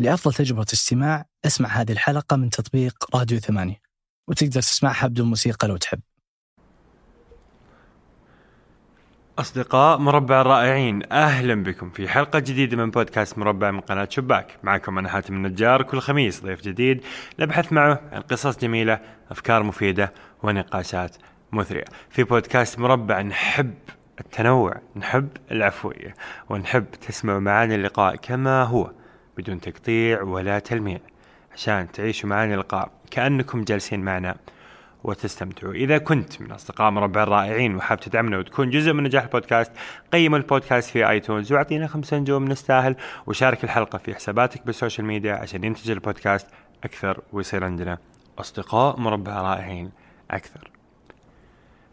[0.00, 3.80] لأفضل تجربة استماع أسمع هذه الحلقة من تطبيق راديو ثمانية
[4.28, 6.00] وتقدر تسمعها بدون موسيقى لو تحب.
[9.38, 14.58] أصدقاء مربع الرائعين أهلا بكم في حلقة جديدة من بودكاست مربع من قناة شباك.
[14.62, 17.04] معكم أنا حاتم النجار كل خميس ضيف جديد
[17.38, 20.12] نبحث معه عن قصص جميلة أفكار مفيدة
[20.42, 21.16] ونقاشات
[21.52, 21.84] مثرية.
[22.10, 23.74] في بودكاست مربع نحب
[24.20, 26.14] التنوع نحب العفوية
[26.48, 28.97] ونحب تسمعوا معنا اللقاء كما هو.
[29.38, 30.98] بدون تقطيع ولا تلميع
[31.54, 34.36] عشان تعيشوا معنا اللقاء كأنكم جالسين معنا
[35.04, 35.72] وتستمتعوا.
[35.72, 39.72] إذا كنت من أصدقاء مربع الرائعين وحاب تدعمنا وتكون جزء من نجاح البودكاست
[40.12, 42.96] قيم البودكاست في iTunes واعطينا خمسة نجوم نستاهل
[43.26, 46.46] وشارك الحلقة في حساباتك بال social media عشان ينتج البودكاست
[46.84, 47.98] أكثر ويصير عندنا
[48.38, 49.90] أصدقاء مربع رائعين
[50.30, 50.77] أكثر.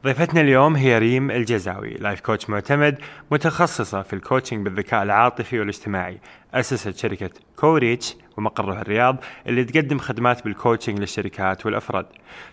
[0.06, 2.98] ضيفتنا اليوم هي ريم الجزاوي life coach معتمد
[3.32, 6.20] متخصصة في ال coaching بالذكاء العاطفي والاجتماعي.
[6.54, 12.06] أسست شركة كوريتش ومقرها الرياض اللي تقدم خدمات بال coaching للشركات والأفراد.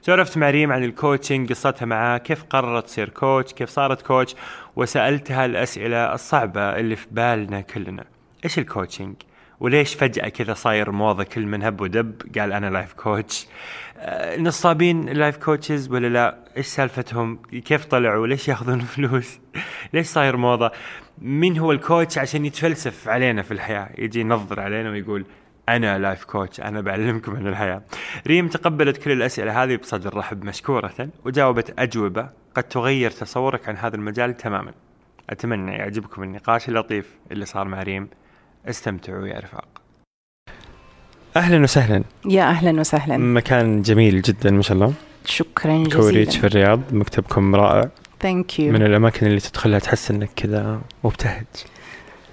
[0.02, 4.34] سولفت مع ريم عن ال coaching قصتها معاه كيف قررت تصير coach كيف صارت coach
[4.76, 8.04] وسألتها الأسئلة الصعبة اللي في بالنا كلنا.
[8.44, 9.14] إيش ال coaching
[9.60, 13.46] وليش فجأة كذا صاير موضة كل من هب ودب؟ قال أنا life coach.
[14.38, 19.38] نصابين life coaches ولا لا؟ إيش سالفتهم؟ كيف طلعوا؟ ليش ياخذون فلوس؟
[19.92, 20.72] ليش صاير موضة؟
[21.18, 25.24] مين هو ال coach عشان يتفلسف علينا في الحياة؟ يجي ينظر علينا ويقول
[25.68, 27.82] أنا life coach أنا بعلمكم عن الحياة.
[28.26, 33.96] ريم تقبلت كل الأسئلة هذه بصدر رحب مشكورة وجاوبت أجوبة قد تغير تصورك عن هذا
[33.96, 34.72] المجال تماما.
[35.30, 38.08] أتمنى يعجبكم النقاش اللطيف اللي صار مع ريم.
[38.68, 39.81] استمتعوا يا رفاق.
[41.36, 42.02] أهلا وسهلا.
[42.28, 43.16] يا أهلا وسهلا.
[43.16, 44.92] مكان جميل جدا ما شاء الله.
[45.24, 45.96] شكرا جزيلا.
[46.00, 47.88] كوريتش في الرياض مكتبكم رائع.
[48.20, 51.44] thank you من الأماكن اللي تدخلها تحس إنك كذا مبتهج.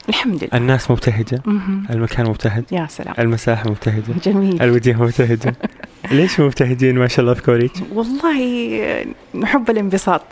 [0.09, 0.49] الحمد لله.
[0.53, 1.41] الناس مبتهجة.
[1.89, 2.63] المكان مبتهج.
[2.71, 3.13] يا سلام.
[3.19, 4.13] المساحة مبتهجة.
[4.23, 4.61] جميل.
[4.61, 5.55] الوجه مبتهجه
[6.11, 9.05] ليش مبتهجين؟ ما شاء الله في كوريتش والله
[9.35, 10.23] نحب الانبساط.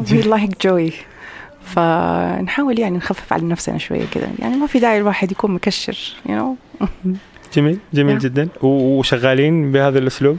[0.00, 0.92] We like joy.
[1.64, 4.28] فنحاول يعني نخفف على نفسنا شوية كذا.
[4.38, 5.96] يعني ما في داعي الواحد يكون مكشر
[6.28, 6.76] you know.
[7.54, 8.18] جميل جميل نعم.
[8.18, 8.48] جدا.
[8.62, 10.38] وشغالين بهذا الأسلوب؟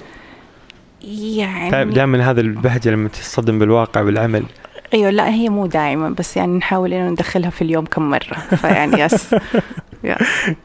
[1.38, 4.44] يعني دائما هذا البهجة لما تصطدم بالواقع بالعمل
[4.94, 8.34] أيوه لا هي مو دائما بس يعني نحاول إنه ندخلها في اليوم كم مرة.
[8.56, 9.36] فيعني يس.
[10.04, 10.18] يا,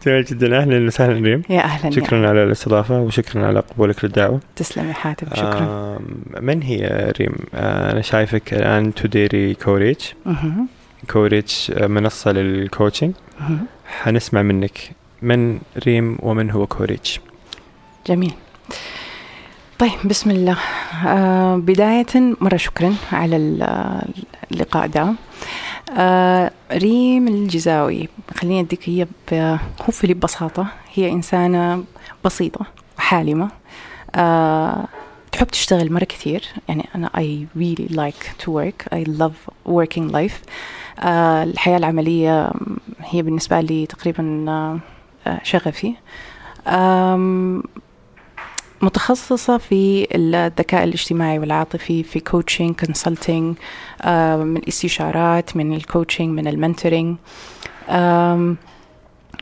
[0.07, 0.59] جميل جدا.
[0.59, 1.91] أهلا وسهلا ريم يا أهلا يا.
[1.91, 4.41] شكرا على الاستضافة وشكرا على قبولك للدعوة.
[4.57, 5.97] تسلم يا حاتم شكرا.
[5.97, 6.01] آم،
[6.41, 10.15] من هي ريم؟ آه، أنا شايفك الآن تديري كوريتش.
[11.11, 13.13] كوريتش آه، منصة لل coaching.
[13.87, 14.79] حنسمع منك
[15.23, 17.21] من ريم ومن هو كوريتش.
[18.07, 18.33] جميل.
[19.79, 20.57] طيب بسم الله.
[21.07, 22.07] آه بداية
[22.41, 24.03] مرة شكرا على ال-
[24.53, 25.13] اللقاء ده.
[25.99, 29.07] آه ريم الجزاوي خليني أديك هي
[29.91, 31.85] في ببساطة هي إنسانة
[32.25, 32.67] بسيطة
[32.99, 33.49] وحالمة
[34.15, 34.85] آه
[35.33, 36.45] تحب تشتغل مرة كثير.
[36.69, 38.95] يعني أنا I really like to work.
[38.99, 40.39] I love working life.
[41.01, 42.53] آه الحياة العملية
[43.01, 44.79] هي بالنسبة لي تقريبا آه،
[45.43, 45.95] شغفي.
[48.83, 53.57] متخصصة في الذكاء الاجتماعي والعاطفي في coaching consulting
[54.41, 57.17] من الاستشارات من ال coaching من ال mentoring.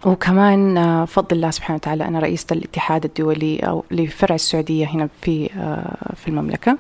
[0.04, 5.50] وكمان آه، بفضل الله سبحانه وتعالى أنا رئيسة الاتحاد الدولي أو لفرع السعودية هنا في
[5.56, 6.78] آه، في المملكة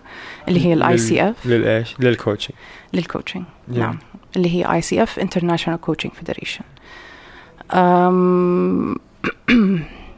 [0.48, 2.56] اللي هي ال ICF للإيش؟ للكوتشنج
[2.92, 3.44] للكوتشنج.
[3.68, 3.98] نعم.
[4.36, 6.64] اللي هي ICF International Coaching Federation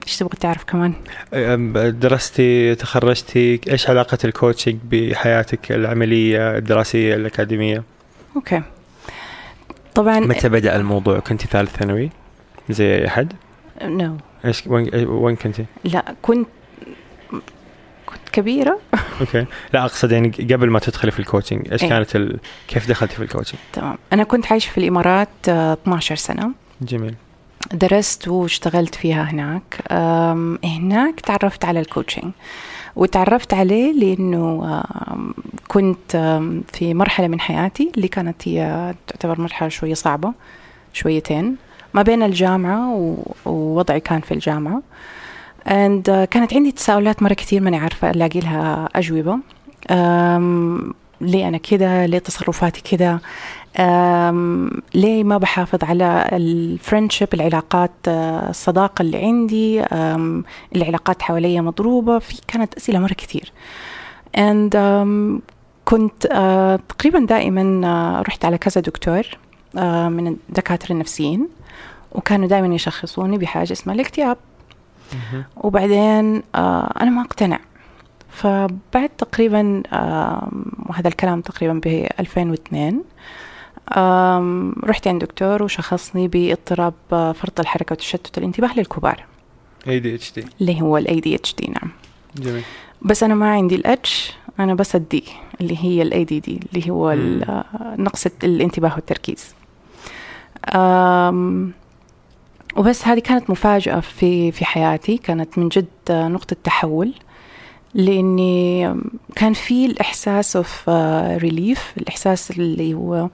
[0.07, 0.93] إيش تبغى تعرف كمان؟
[2.01, 7.83] درستي تخرجتي إيش علاقة ال coaching بحياتك العملية الدراسية الأكاديمية؟
[8.37, 8.63] okay
[9.95, 12.11] طبعا متى بدأ الموضوع؟ كنت ثالث ثانوي؟
[12.71, 13.33] زي أي أحد؟
[13.83, 16.49] no إيش وين وين كنتي؟ لا كنت
[18.07, 18.79] كنت كبيرة
[19.21, 21.89] okay لا أقصد يعني قبل ما تدخلي في ال coaching إيش إيه.
[21.89, 22.39] كانت ال...
[22.69, 27.15] كيف دخلتي في الكوتشنج تمام أنا كنت عايشة في الإمارات آه، 12 سنة جميل
[27.73, 29.93] درست واشتغلت فيها هناك.
[30.65, 32.33] هناك تعرفت على ال coaching
[32.97, 34.83] وتعرفت عليه لأنه
[35.69, 36.17] كنت
[36.73, 40.33] في مرحلة من حياتي اللي كانت هي تعتبر مرحلة شوية صعبة
[40.93, 41.57] شويتين
[41.95, 43.15] ما بين الجامعة
[43.47, 44.83] ووضعي كان في الجامعة.
[45.67, 49.39] And uh, كانت عندي تساؤلات مرة كثير ماني عارفة ألاقي لها أجوبة.
[51.21, 53.21] ليه أنا كده؟ ليه تصرفاتي كده؟
[54.95, 59.83] ليه ما بحافظ على الفريندشيب العلاقات آه، الصداقة اللي عندي
[60.77, 63.53] العلاقات حواليا مضروبة في كانت أسئلة مرة كثير.
[64.37, 65.41] And um,
[65.85, 67.63] كنت uh, تقريبا دائما
[68.23, 69.23] uh, رحت على كذا دكتور
[69.77, 71.49] uh, من الدكاترة النفسيين
[72.13, 74.37] وكانوا دائما يشخصوني بحاجة اسمها الاكتئاب.
[75.57, 77.59] وبعدين آه أنا ما أقتنع.
[78.31, 80.49] فبعد تقريبا آه
[80.87, 83.05] وهذا الكلام تقريبا ب 2002 آم،
[84.85, 89.25] رحت عند دكتور وشخصني باضطراب آه، فرط الحركة وتشتت الانتباه للكبار.
[89.89, 91.91] اي دي اتش دي اللي هو الاي دي اتش دي نعم.
[92.37, 92.63] جميل.
[93.03, 95.25] بس أنا ما عندي ال H أنا بس ال D
[95.61, 97.65] اللي هي ال ADD اللي هو آه،
[97.99, 99.55] نقص الانتباه والتركيز.
[102.77, 107.15] وبس هذه كانت مفاجأة في في حياتي كانت من جد آه، نقطة تحول
[107.95, 108.95] لأني
[109.37, 110.89] كان في الإحساس of
[111.39, 113.29] relief الإحساس اللي هو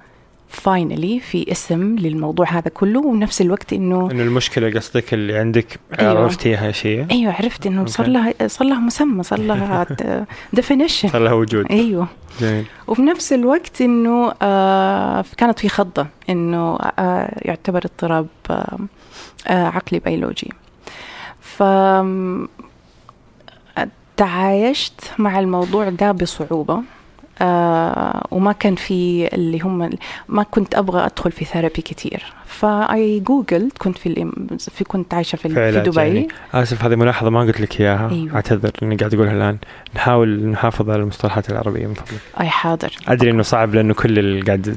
[0.55, 6.23] finally في اسم للموضوع هذا كله ونفس الوقت إنه إنه المشكلة قصدك اللي عندك أيوة.
[6.23, 8.06] عرفتيها شيء؟ أيوه عرفت إنه صار.
[8.06, 9.87] لها صار لها مسمى صار لها
[10.52, 11.67] definition صار لها وجود.
[11.71, 12.06] أيوه.
[12.41, 12.65] جميل.
[12.87, 18.79] وفي نفس الوقت إنه آه كانت في خضة إنه آه يعتبر اضطراب آه
[19.47, 20.51] آه عقلي بيولوجي.
[21.41, 21.62] ف
[24.17, 26.83] تعايشت مع الموضوع ده بصعوبة.
[27.42, 29.90] آه وما كان في اللي هم
[30.28, 32.32] ما كنت أبغى أدخل في therapy كتير.
[32.46, 36.00] فأي googled كنت في, في كنت عايشة في, في علاج دبي.
[36.00, 36.28] يعني.
[36.54, 38.10] آسف هذه ملاحظة ما قلت لك إياها.
[38.10, 38.34] أيوة.
[38.34, 39.58] أعتذر إني قاعد أقولها الآن.
[39.96, 42.20] نحاول نحافظ على المصطلحات العربية من فضلك.
[42.40, 42.92] أي حاضر.
[43.08, 44.76] أدري إنه صعب لأنه كل اللي قاعد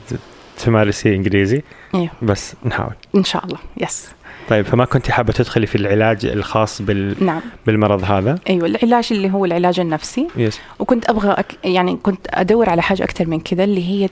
[0.57, 1.62] تمارسيه إنجليزي
[1.95, 2.09] أيوه.
[2.21, 2.94] بس نحاول.
[3.15, 3.57] إن شاء الله.
[3.77, 4.07] يس
[4.50, 7.26] طيب فما كنت حابة تدخلي في العلاج الخاص بال...
[7.26, 7.42] نعم.
[7.66, 10.28] بالمرض هذا؟ أيوه العلاج اللي هو العلاج النفسي.
[10.38, 11.58] يس وكنت أبغى أك...
[11.64, 14.10] يعني كنت أدور على حاجة أكثر من كذا اللي هي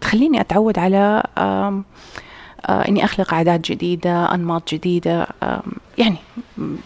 [0.00, 1.84] تخليني أتعود على آم...
[2.66, 5.60] آه إني أخلق عادات جديدة أنماط جديدة آم...
[5.98, 6.16] يعني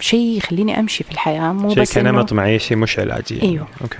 [0.01, 3.49] شيء يخليني أمشي في الحياة مو شيء بس كنمط معيشي مش علاجي يعني.
[3.49, 3.67] أيوه.
[3.83, 3.99] okay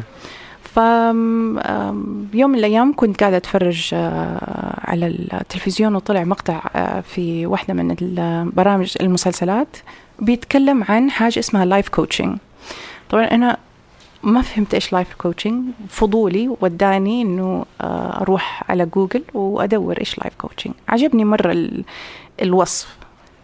[0.75, 7.47] ف آم، يوم من الأيام كنت قاعدة أتفرج آه، على التلفزيون وطلع مقطع آه، في
[7.47, 9.77] واحدة من البرامج المسلسلات
[10.19, 12.39] بيتكلم عن حاجة اسمها life coaching
[13.11, 13.57] طبعا أنا
[14.23, 20.35] ما فهمت إيش life coaching فضولي وداني إنه آه، أروح على جوجل وأدور إيش life
[20.39, 21.85] coaching عجبني ال-
[22.43, 22.97] الوصف.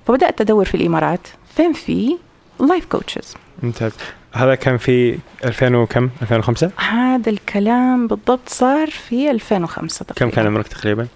[0.06, 1.20] فبدأت أدور في الإمارات.
[1.54, 2.16] فين في
[2.60, 3.92] life coaches ممتاز.
[4.32, 10.36] هذا كان في 2000 وكم؟ 2005 هذا الكلام بالضبط صار في 2005 كم تقريبا.
[10.36, 11.06] كان عمرك تقريبا؟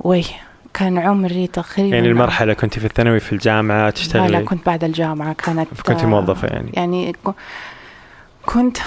[0.00, 0.24] وي
[0.74, 4.84] كان عمري تقريبا يعني المرحلة كنت في الثانوي في الجامعة لا لا تشتغلي كنت بعد
[4.84, 6.70] الجامعة كانت فكنت آه، موظفة يعني.
[6.74, 7.14] يعني
[8.46, 8.78] كنت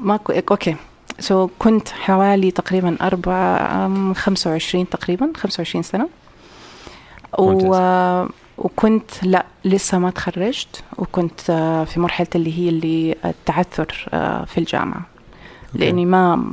[0.00, 0.18] ما.
[0.50, 0.76] okay.
[1.18, 6.08] So كنت حوالي تقريبا أربعة أم، 25 تقريبا 25 سنة.
[7.38, 7.74] و...
[8.60, 14.58] وكنت لا لسه ما تخرجت وكنت آه، في مرحلة اللي هي اللي التعثر آه، في
[14.58, 15.06] الجامعة.
[15.74, 15.78] Okay.
[15.84, 16.44] لأني ما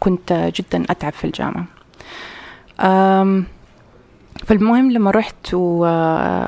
[0.00, 1.64] كنت جدا أتعب في الجامعة.
[2.80, 3.44] أم،
[4.46, 5.84] فالمهم لما رحت و...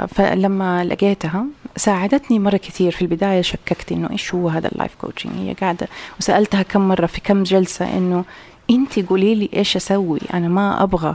[0.07, 1.45] فلما لقيتها
[1.77, 2.93] ساعدتني مرة كثير.
[2.93, 5.89] في البداية شككت إنه إيش هو هذا ال life coaching هي قاعدة
[6.21, 8.25] وسألتها كم مرة في كم جلسة إنه
[8.71, 11.15] أنت قولي لي إيش أسوي؟ أنا ما أبغى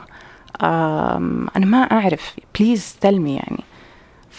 [0.62, 2.36] أم، أنا ما أعرف.
[2.59, 3.63] please tell me يعني.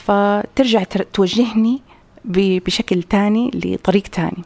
[0.08, 1.82] فترجع تر- توجهني
[2.24, 4.42] بشكل تاني لطريق تاني.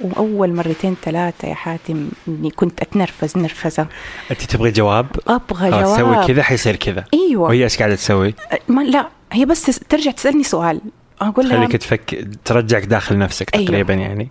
[0.00, 3.86] وأول مرتين ثلاثة يا حاتم إني كنت أتنرفز نرفزة.
[4.30, 6.14] أنت تبغي جواب؟ أبغى خلاص جواب.
[6.16, 7.04] سوي كذا حيصير كذا.
[7.14, 7.48] أيوة.
[7.48, 8.34] وهي إيش قاعدة تسوي؟
[8.68, 10.80] ما لا هي بس ترجع تسألني سؤال.
[11.20, 13.66] أقول لها تخليك تفك ترجعك داخل نفسك أيوة.
[13.66, 14.28] تقريبا يعني.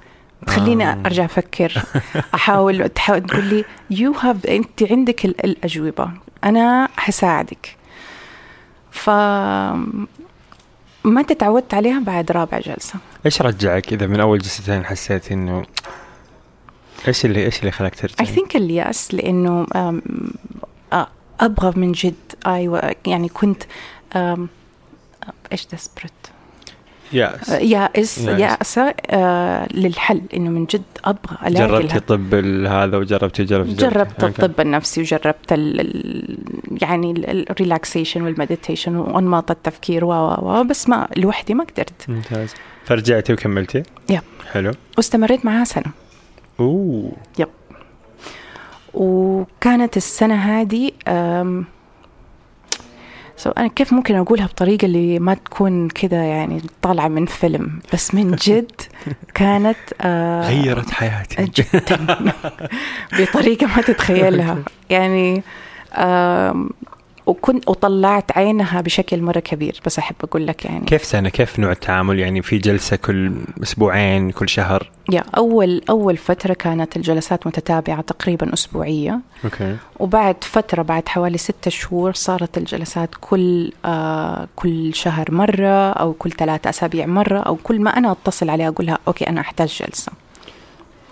[0.48, 1.02] تخليني آه.
[1.06, 1.74] أرجع أفكر.
[2.36, 6.10] أحاول تحاول تقول لي you have أنت عندك ال- الأجوبة.
[6.44, 7.76] أنا حساعدك.
[8.92, 9.10] ف
[11.06, 12.96] ما تعودت عليها بعد رابع جلسة؟
[13.26, 15.64] إيش رجعك إذا من أول جلستين حسيت إنه
[17.08, 19.68] إيش اللي إيش اللي خلاك اي ترجع؟ think اليأس لإنه
[21.40, 22.16] أبغى من جد.
[22.48, 23.64] أيوه يعني كنت
[25.52, 26.25] إيش desperate
[27.14, 28.18] يائس يائس.
[28.18, 32.00] يائسة آه للحل إنه من جد أبغى ألاقي جربتي.
[32.00, 32.34] طب
[32.68, 34.46] هذا وجربتي جربتي جربت okay.
[34.46, 36.38] الطب النفسي وجربت ال ال
[36.82, 37.12] يعني
[37.52, 42.54] ال relaxation وال meditation وأنماط التفكير و بس ما لوحدي ما قدرت ممتاز
[42.86, 44.22] فرجعتي وكملتي؟ Yep.
[44.52, 45.92] حلو واستمريت معاها سنة
[46.60, 47.12] أوه
[48.94, 50.92] وكانت السنة هذه
[53.38, 58.16] سو أنا كيف ممكن أقولها بطريقة اللي ما تكون كذا يعني طالعة من فيلم؟ بس
[58.16, 58.72] من جد
[59.34, 61.44] كانت آه، غيرت حياتي.
[61.56, 62.16] جدا.
[63.20, 64.58] بطريقة ما تتخيلها.
[64.90, 65.44] يعني
[65.98, 66.70] آم،
[67.26, 70.86] وكنت وطلعت عينها بشكل مرة كبير بس أحب أقول لك يعني.
[70.86, 73.32] كيف سنة؟ كيف نوع التعامل؟ يعني في جلسة كل
[73.64, 79.20] أسبوعين كل شهر؟ يا أول أول فترة كانت الجلسات متتابعة تقريبا أسبوعية.
[79.44, 79.78] Okay.
[80.00, 86.32] وبعد فترة بعد حوالي ستة شهور صارت الجلسات كل آه كل شهر مرة أو كل
[86.32, 90.12] ثلاثة أسابيع مرة أو كل ما أنا أتصل عليها أقولها okay أنا أحتاج جلسة.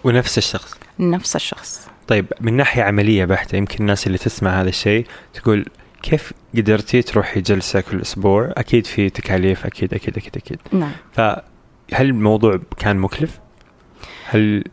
[0.04, 1.88] ونفس الشخص؟ نفس الشخص.
[2.08, 5.66] طيب من ناحية عملية بحتة يمكن الناس اللي تسمع هذا الشيء تقول
[6.04, 10.60] كيف قدرتي تروحي جلسة كل أسبوع؟ أكيد في تكاليف أكيد أكيد أكيد أكيد.
[10.72, 10.92] نعم.
[11.14, 11.42] فهل
[12.00, 13.40] الموضوع كان مكلف؟
[14.26, 14.64] هل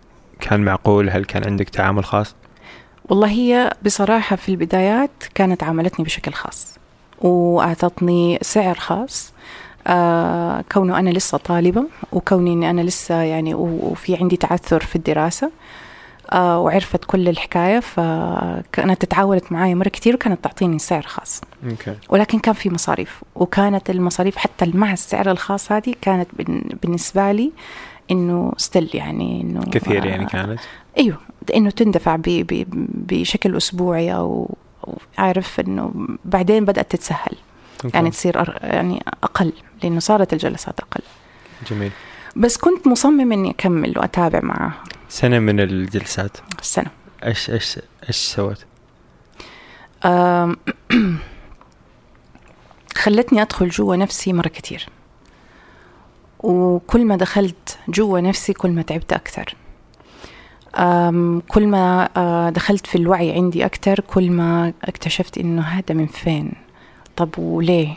[0.40, 2.34] كان معقول؟ هل كان عندك تعامل خاص؟
[3.04, 6.78] والله هي بصراحة في البدايات كانت عاملتني بشكل خاص
[7.18, 9.32] وأعطتني سعر خاص.
[9.86, 15.46] آه كونه أنا لسه طالبة وكوني أني أنا لسه يعني وفي عندي تعثر في الدراسة.
[15.46, 15.50] آه
[16.34, 21.40] وعرفت كل الحكاية فكانت تتعاونت معايا مرة كتير وكانت تعطيني سعر خاص.
[21.70, 21.94] أوكي.
[22.08, 26.28] ولكن كان في مصاريف وكانت المصاريف حتى مع السعر الخاص هذه كانت
[26.82, 27.52] بالنسبة لي
[28.10, 30.60] إنه still يعني إنه كثير يعني آه، كانت؟
[30.98, 31.16] إيوه
[31.54, 32.64] إنه تندفع ب ب
[33.08, 34.54] بشكل أسبوعي أو
[35.18, 35.92] عارف إنه
[36.24, 37.36] بعدين بدأت تتسهل.
[37.84, 37.96] Okay.
[37.96, 41.02] يعني تصير أر- يعني أقل لأنه صارت الجلسات أقل.
[41.70, 41.90] جميل.
[42.36, 44.72] بس كنت مصمم إني أكمل وأتابع معها
[45.10, 46.36] سنة من الجلسات.
[46.60, 46.90] السنة
[47.24, 48.64] إيش إيش إيش سوت؟
[50.04, 50.56] أم،
[53.02, 54.86] خلتني أدخل جوا نفسي مرة كتير.
[56.40, 59.54] وكل ما دخلت جوا نفسي كل ما تعبت أكثر.
[60.78, 66.06] أم، كل ما آه، دخلت في الوعي عندي أكثر كل ما اكتشفت إنه هذا من
[66.06, 66.52] فين؟
[67.16, 67.94] طب وليه؟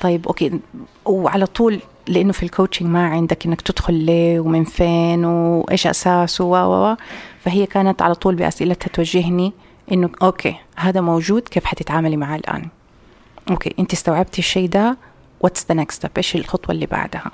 [0.00, 0.60] طيب okay.
[1.04, 6.44] وعلى طول لأنه في ال coaching ما عندك إنك تدخل ليه ومن فين وإيش اساسه
[6.44, 6.96] و و
[7.44, 9.52] فهي كانت على طول بأسئلتها توجهني
[9.92, 12.68] إنه okay هذا موجود كيف حتتعاملي معاه الآن؟
[13.50, 14.96] Okay أنت استوعبتي الشيء ده
[15.40, 17.30] what's the next step إيش الخطوة اللي بعدها؟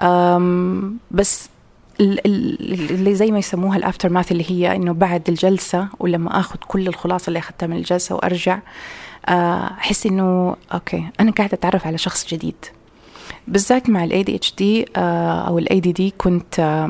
[0.00, 1.48] أم بس
[2.00, 6.56] ال- ال- اللي زي ما يسموها ال aftermath اللي هي إنه بعد الجلسة ولما آخذ
[6.68, 8.58] كل الخلاصة اللي أخذتها من الجلسة وأرجع
[9.28, 12.54] آه، أحس إنه okay أنا قاعدة أتعرف على شخص جديد.
[13.48, 16.86] بالذات مع الاي دي اتش دي أو الاي دي دي كنت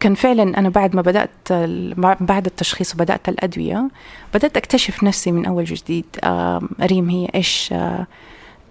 [0.00, 1.52] كان فعلا أنا بعد ما بدأت
[2.20, 3.88] بعد التشخيص وبدأت الأدوية
[4.34, 6.04] بدأت أكتشف نفسي من أول جديد
[6.80, 8.06] ريم هي إيش آه،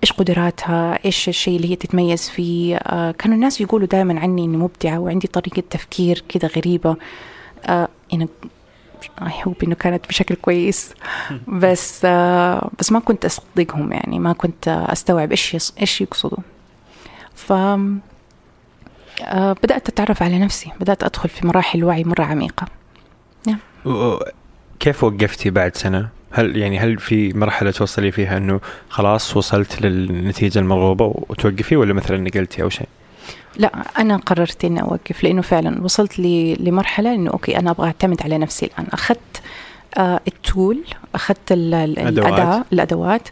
[0.03, 4.57] إيش قدراتها إيش الشيء اللي هي تتميز فيه آه، كانوا الناس يقولوا دائما عني إني
[4.57, 6.95] مبدعة وعندي طريقة تفكير كده غريبة
[8.11, 8.27] يعني
[9.21, 10.93] اي هوب إنه كانت بشكل كويس.
[11.47, 16.37] بس آه بس ما كنت أصدقهم يعني ما كنت أستوعب إيش إيش يقصدوا.
[17.35, 22.65] ف آه بدأت أتعرف على نفسي بدأت أدخل في مراحل وعي مرة عميقة
[23.85, 24.19] و- و-
[24.79, 28.59] كيف وقفتي بعد سنة؟ هل يعني هل في مرحلة توصلي فيها إنه
[28.89, 32.87] خلاص وصلت للنتيجة المرغوبة وتوقفي ولا مثلا نقلتي أو شيء؟
[33.57, 38.21] لا أنا قررت إني أوقف لأنه فعلا وصلت لي لمرحلة إنه أوكي أنا أبغى أعتمد
[38.21, 39.32] على نفسي الآن أخذت آه
[39.97, 40.83] التول
[41.15, 41.51] أخذت.
[41.51, 43.27] الأداة الأدوات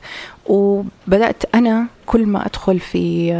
[0.45, 3.31] وبدأت أنا كل ما أدخل في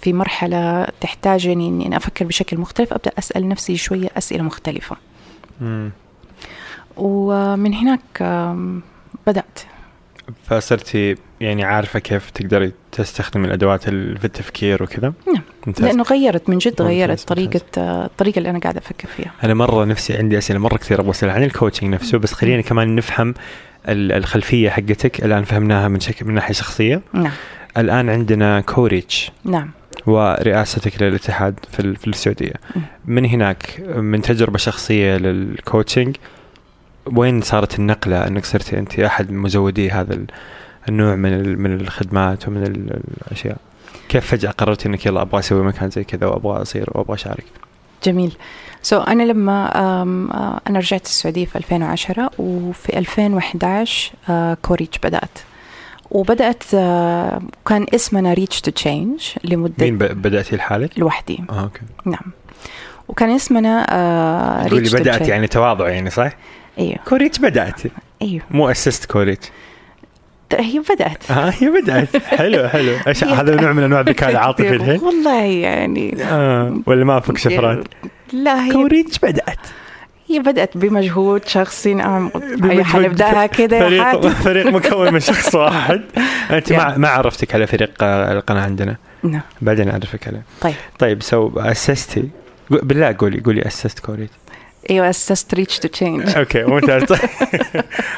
[0.00, 4.96] في- مرحلة تحتاجني اني أنا أفكر بشكل مختلف أبدأ أسأل نفسي شوية أسئلة مختلفة
[5.60, 5.90] مم.
[6.96, 8.22] ومن هناك
[9.26, 9.58] بدأت
[10.46, 15.42] فصرتي يعني عارفة كيف تقدري تستخدمي الأدوات ال- في التفكير وكذا؟ نعم.
[15.66, 15.84] ممتاز.
[15.84, 17.24] لأنه غيرت من جد ممتاز، غيرت ممتاز.
[17.24, 21.00] طريقة آه، الطريقة اللي أنا قاعدة أفكر فيها أنا مرة نفسي عندي أسئلة مرة كثير
[21.00, 23.34] أبغى اسالها عن الكوتشنج نفسه بس خلينا كمان نفهم
[23.88, 27.30] ال- الخلفية حقتك الآن فهمناها من شكل من ناحية شخصية نعم
[27.76, 29.70] الآن عندنا كوريتش نعم
[30.06, 32.52] ورئاستك للاتحاد في ال- في السعودية.
[33.04, 36.16] من هناك من تجربة شخصية لل coaching
[37.06, 40.26] وين صارت النقلة؟ أنك صرتي أنت أحد مزودي هذا ال-
[40.88, 43.56] النوع من من الخدمات ومن ال- الأشياء.
[44.08, 47.44] كيف فجأة قررتي أنك يلا أبغى أسوي مكان زي كذا وأبغى أصير وأبغى أشارك؟
[48.04, 48.36] جميل.
[48.82, 55.38] So, أنا لما آه، أنا رجعت السعودية في 2010 وفي 2011 آه، كوريتش بدأت.
[56.10, 61.44] وبدأت آه، كان اسمنا Reach to Change لمدة مين ب- بدأتي لحالك؟ لوحدي.
[61.50, 61.80] آه okay.
[62.04, 62.32] نعم.
[63.08, 63.84] وكان اسمنا
[64.68, 65.28] Reach to بدأت Change.
[65.28, 66.30] يعني تواضع يعني صح؟
[66.78, 66.96] إيوه.
[67.08, 67.80] كوريتش بدأت؟
[68.22, 68.42] إيوه.
[68.50, 69.48] مو أسست كوريتش.
[70.58, 71.30] هي بدأت.
[71.30, 72.16] آه هي بدأت.
[72.16, 72.92] حلو حلو.
[73.06, 77.84] إيش هذا نوع من أنواع الذكاء العاطفي الحين؟ والله يعني آه ولا ما فك شفرات؟
[78.32, 79.58] لا هي كوريتش بدأت.
[80.28, 81.94] هي بدأت بمجهود شخصي.
[81.94, 82.30] نعم
[83.46, 86.02] كده يا فريق فريق مكون من شخص واحد.
[86.50, 86.98] أنت ما يعني.
[86.98, 88.96] ما عرفتك على فريق آه، القناة عندنا.
[89.22, 89.40] نعم.
[89.62, 90.42] بعدين أعرفك عليه.
[90.60, 90.74] طيب.
[90.98, 92.20] طيب so أسستي
[92.72, 94.32] قو- بالله قولي قولي أسست كوريتش.
[94.90, 97.02] أيوه أسست Reach to Change okay ممتاز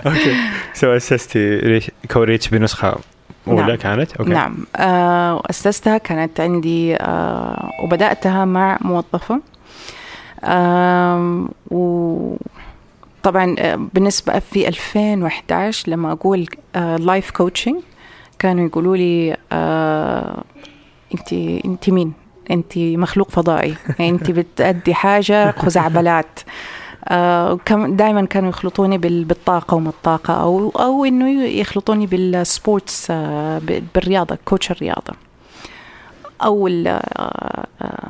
[0.07, 0.35] Okay
[0.75, 1.81] so أسستي
[2.13, 2.97] كوريتش بنسخة.
[3.49, 3.75] أولى نعم.
[3.77, 4.57] كانت؟ Okay نعم.
[4.77, 9.41] آه، أسستها كانت عندي آه، وبدأتها مع موظفة.
[10.45, 16.47] آم، وطبعا آه، بالنسبة في 2011 لما أقول
[16.99, 17.77] life coaching
[18.39, 20.45] كانوا يقولوا لي آه،
[21.15, 21.33] أنت
[21.65, 22.13] أنت مين؟
[22.51, 23.75] أنت مخلوق فضائي.
[24.01, 26.41] أنت بتأدي حاجة خزعبلات.
[27.09, 27.59] آه
[27.89, 33.61] دائما كانوا يخلطوني بال- بالطاقة وما الطاقة أو أو إنه يخلطوني بال sports آه،
[33.95, 35.15] بالرياضة coach الرياضة.
[36.45, 37.67] أو ال- آه،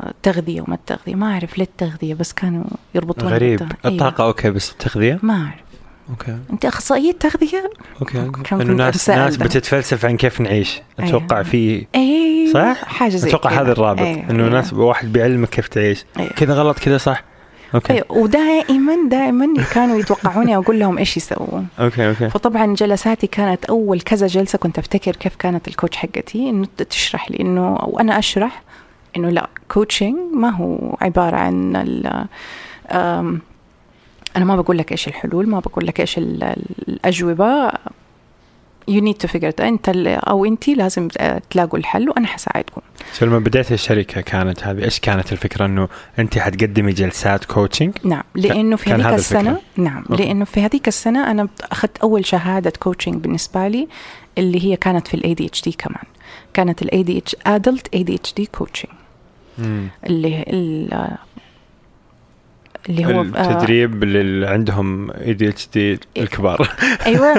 [0.09, 1.15] التغذية وما التغذية.
[1.15, 2.65] ما أعرف ليه التغذية بس كانوا
[2.95, 3.59] يربطوني غريب.
[3.59, 3.95] بالت- أيوة.
[3.95, 5.65] الطاقة okay بس التغذية؟ ما أعرف.
[6.11, 7.71] أوكي أنت أخصائية تغذية؟
[8.01, 9.37] okay انه ناس ناس.
[9.37, 11.49] بتتفلسف عن كيف نعيش أتوقع أيوة.
[11.49, 13.51] في أي صح؟ حاجة زي أتوقع.
[13.51, 14.55] هذا الرابط أيوة، إنه أيوة.
[14.55, 16.31] ناس واحد بيعلمك كيف تعيش أيوة.
[16.31, 17.25] كذا غلط كذا صح
[17.75, 23.65] أوكي أيوة ودائما دائما كانوا يتوقعوني أقول لهم إيش يسوون okay okay فطبعا جلساتي كانت
[23.65, 28.19] أول كذا جلسة كنت أفتكر كيف كانت ال coach حقتي إنه تشرح لي انه وأنا
[28.19, 28.63] أشرح
[29.17, 32.27] إنه لا coaching ما هو عبارة عن
[34.37, 37.71] أنا ما بقول لك إيش الحلول ما بقول لك إيش ال- ال- الاجوبه
[38.91, 41.09] need to figure it أنت أو انت لازم
[41.51, 42.81] تلاقوا الحل وأنا حساعدكم.
[43.23, 45.89] لما بديت الشركة كانت هذه إيش كانت الفكرة؟ إنه
[46.19, 49.59] انت حتقدمي جلسات coaching نعم لأنه في هذيك السنة.
[49.77, 50.25] نعم okay.
[50.25, 53.89] لأنه في هذيك السنة أنا أخذت أول شهادة coaching بالنسبة لي
[54.39, 56.05] اللي هي كانت في ال ADHD كمان.
[56.55, 58.93] كانت الاي دي اتش ادلت اي دي اتش دي كوتشنج
[60.07, 61.17] اللي ال-
[62.89, 66.69] اللي هو آه، التدريب اللي عندهم ADHD الكبار.
[67.07, 67.35] أيوه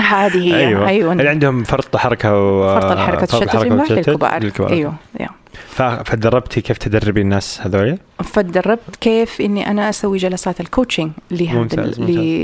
[0.00, 0.66] هذه هي.
[0.66, 0.88] أيوه.
[0.88, 1.12] أيوه.
[1.12, 4.72] اللي عندهم فرط حركة و فرط الحركة تشتت للكبار للكبار.
[4.72, 5.30] أيوه yeah.
[5.68, 11.92] ف- فتدربتي كيف تدربي الناس هذول فتدربت كيف إني أنا أسوي جلسات ال coaching لهذا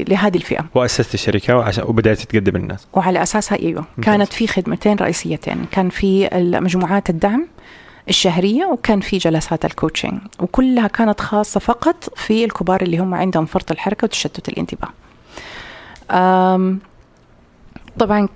[0.09, 0.65] لهذه الفئة.
[0.75, 3.85] وأسست الشركة وعشان وبدأتي تقدم للناس وعلى أساسها أيوه.
[3.99, 4.05] ممتاز.
[4.15, 5.57] كانت في خدمتين رئيسيتين.
[5.73, 6.29] كان في
[6.61, 7.47] مجموعات الدعم
[8.09, 13.71] الشهرية وكان في جلسات الكوتشنج وكلها كانت خاصة فقط في الكبار اللي هم عندهم فرط
[13.71, 14.89] الحركة وتشتت الانتباه.
[17.99, 18.29] طبعا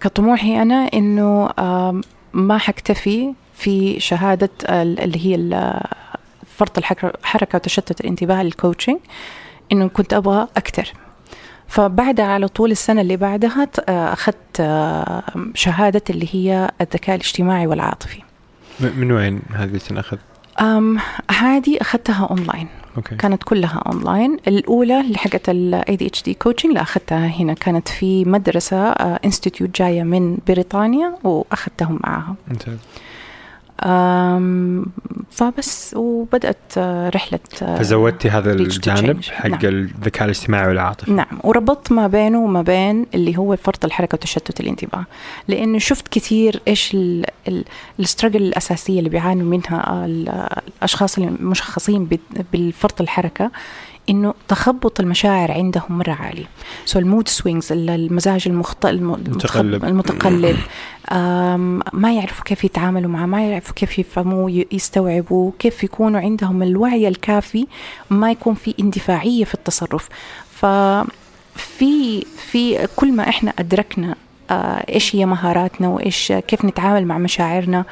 [0.00, 2.00] كطموحي أنا إنه أم،
[2.32, 5.36] ما حكتفي في شهادة ال- اللي هي
[6.56, 8.98] فرط الحركه حركة وتشتت الانتباه لل coaching
[9.72, 10.92] إنه كنت أبغى أكثر
[11.68, 14.62] فبعدها على طول السنة اللي بعدها آه، أخذت
[15.54, 18.22] شهادة اللي هي الذكاء الاجتماعي والعاطفي.
[18.82, 20.16] من وين هذه تنأخذ؟
[20.60, 20.98] أم
[21.30, 23.16] هذه أخذتها online okay.
[23.16, 27.54] كانت كلها أونلاين الأولى اللي حقت ال ADHD coaching لا أخذتها هنا.
[27.54, 32.34] كانت في مدرسة institute جاية من بريطانيا وأخذتهم معاها.
[32.48, 32.76] ممتاز.
[35.30, 39.22] فبس وبدأت آه، رحلة آه، فزودتي هذا الجانب.
[39.24, 39.58] حق نعم.
[39.64, 45.04] الذكاء الاجتماعي والعاطفي نعم وربطت ما بينه وما بين اللي هو فرط الحركة وتشتت الانتباه
[45.48, 46.96] لأنه شفت كثير إيش
[48.00, 53.50] ال struggle الأساسية اللي بيعانوا منها ال- الأشخاص المشخصين بال- بالفرط الحركة
[54.08, 56.46] إنه تخبط المشاعر عندهم مرة عالي
[56.84, 58.86] so ال mood swings المزاج المخت...
[58.86, 59.84] الم- متقلب.
[59.84, 60.56] المتقلب.
[61.12, 67.08] آم، ما يعرفوا كيف يتعاملوا معه ما يعرفوا كيف يفهموا يستوعبوا كيف يكونوا عندهم الوعي
[67.08, 67.66] الكافي
[68.10, 70.08] ما يكون في اندفاعية في التصرف.
[71.54, 74.14] ففي في كل ما إحنا أدركنا
[74.50, 77.84] آه، إيش هي مهاراتنا وإيش كيف نتعامل مع مشاعرنا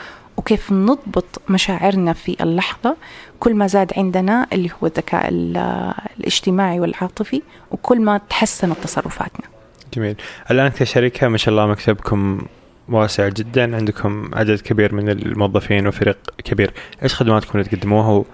[0.49, 2.97] وكيف نضبط مشاعرنا في اللحظة.
[3.41, 9.47] كل ما زاد عندنا اللي هو الذكاء ال- الاجتماعي والعاطفي وكل ما تحسنت تصرفاتنا.
[9.95, 10.17] جميل.
[10.51, 12.41] الآن كشركة ما شاء الله مكتبكم
[12.89, 13.77] واسع جدا.
[13.77, 16.73] عندكم عدد كبير من الموظفين وفريق كبير.
[17.03, 18.25] إيش خدماتكم اللي تقدموها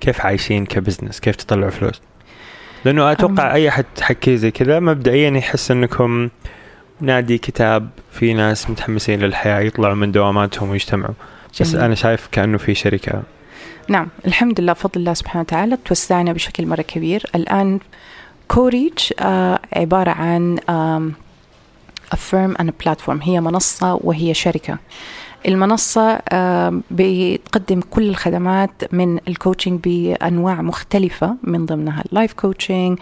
[0.00, 2.00] وكيف عايشين كبزنس؟ كيف تطلعوا فلوس؟
[2.84, 3.52] لأنه أتوقع أم.
[3.54, 6.28] أي أحد تحكي زي كذا مبدئيا يحس إنكم
[7.00, 11.14] نادي كتاب في ناس متحمسين للحياة يطلعوا من دواماتهم ويجتمعوا.
[11.60, 11.84] بس جميل.
[11.84, 13.22] أنا شايف كأنه في شركة.
[13.88, 17.22] نعم الحمد لله بفضل الله سبحانه وتعالى توسعنا بشكل مرة كبير.
[17.34, 17.78] الآن
[18.48, 21.12] كوريتش آه عبارة عن آم،
[22.14, 23.18] a firm and a platform.
[23.22, 24.78] هي منصة وهي شركة.
[25.48, 26.20] المنصة
[26.90, 32.98] بتقدم كل الخدمات من ال coaching بأنواع مختلفة من ضمنها ال life coaching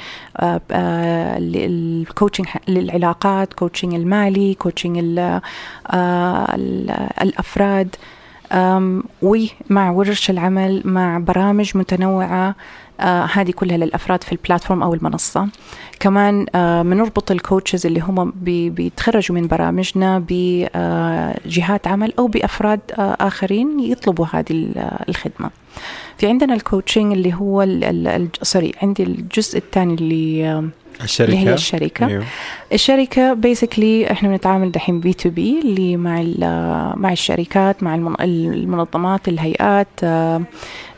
[1.51, 5.41] ال coaching للعلاقات coaching المالي coaching آه،
[6.55, 6.91] ال-
[7.23, 7.97] الأفراد.
[9.23, 12.55] ومع ورش العمل مع برامج متنوعة
[13.01, 15.49] آه هذه كلها للأفراد في ال platform أو المنصة.
[16.01, 22.81] كمان آه بنربط ال coaches اللي هم بي- بيتخرجوا من برامجنا بجهات عمل أو بأفراد
[22.99, 25.51] آه آخرين يطلبوا هذه ال- الخدمة.
[26.19, 27.67] في عندنا ال coaching اللي هو
[28.43, 30.71] sorry عندي الجزء الثاني اللي
[31.05, 32.25] الشركة اللي هي الشركة أيوه.
[32.73, 36.23] الشركة basically إحنا بنتعامل دحين B2B اللي مع
[36.97, 40.43] مع الشركات مع المن- المنظمات الهيئات آه،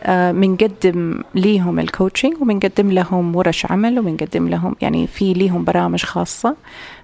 [0.03, 6.03] آه، بنقدم ليهم ال coaching وبنقدم لهم ورش عمل وبنقدم لهم يعني في ليهم برامج
[6.03, 6.57] خاصة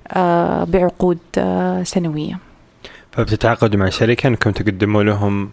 [0.08, 1.18] آه، بعقود
[1.82, 2.38] سنوية
[3.12, 5.50] فبتتعاقدوا مع شركة إنكم تقدموا لهم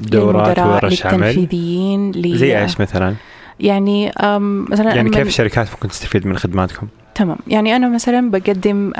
[0.00, 3.14] دورات ورش عمل للتنفيذيين زي إيش مثلا؟
[3.60, 4.12] يعني
[4.70, 7.38] مثلا يعني كيف الشركات ممكن تستفيد من خدماتكم؟ تمام.
[7.46, 8.92] يعني أنا مثلا بقدم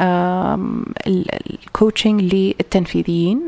[1.06, 3.40] ال coaching للتنفيذيين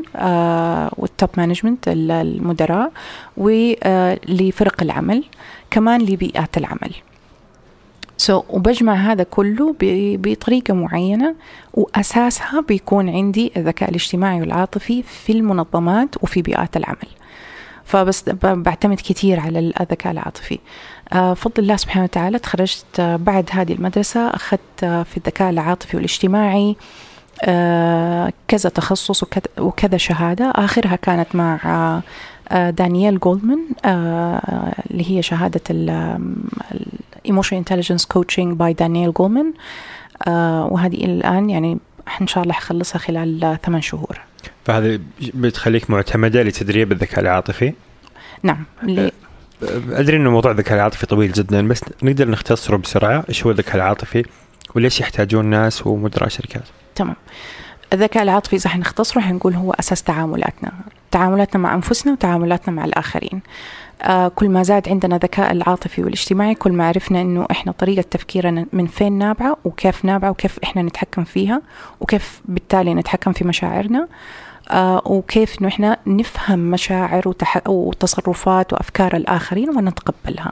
[0.97, 2.91] وال top management ال- المدراء
[3.37, 5.23] ولفرق العمل
[5.71, 6.93] كمان لبيئات العمل.
[8.17, 11.35] so so, وبجمع هذا كله بطريقة معينة
[11.73, 17.07] وأساسها بيكون عندي الذكاء الاجتماعي والعاطفي في المنظمات وفي بيئات العمل.
[17.85, 20.59] فبس بعتمد كثير على الذكاء العاطفي.
[21.13, 26.75] بفضل الله سبحانه وتعالى تخرجت آه، بعد هذه المدرسة أخذت آه، في الذكاء العاطفي والاجتماعي
[27.43, 29.23] آه، كذا تخصص
[29.59, 30.51] وكذا- شهادة.
[30.55, 32.01] آخرها كانت مع آه،
[32.55, 39.53] آه، دانييل جولدمان آه، اللي هي شهادة ال emotion intelligence coaching by دانييل جولدمان
[40.71, 41.77] وهذه الآن يعني
[42.21, 44.19] إن شاء الله حخلصها خلال آه، ثمان شهور.
[44.65, 44.99] فهذا
[45.33, 47.73] بتخليك معتمدة لتدريب الذكاء العاطفي؟
[48.43, 48.63] نعم
[49.91, 54.25] أدري إنه موضوع الذكاء العاطفي طويل جدا بس نقدر نختصره بسرعة إيش هو الذكاء العاطفي
[54.75, 56.63] وليش يحتاجون ناس ومدراء شركات.
[56.95, 57.15] تمام.
[57.93, 60.71] الذكاء العاطفي إذا حنختصره حنقول هو أساس تعاملاتنا
[61.11, 63.41] تعاملاتنا مع أنفسنا وتعاملاتنا مع الآخرين.
[64.01, 68.65] آه كل ما زاد عندنا ذكاء العاطفي والاجتماعي كل ما عرفنا إنه إحنا طريقة تفكيرنا
[68.73, 71.61] من فين نابعة وكيف نابعة وكيف إحنا نتحكم فيها
[71.99, 73.99] وكيف بالتالي نتحكم في مشاعرنا.
[73.99, 74.07] آه
[75.05, 77.33] وكيف إنه إحنا نفهم مشاعر.
[77.67, 80.51] وتصرفات وأفكار الآخرين ونتقبلها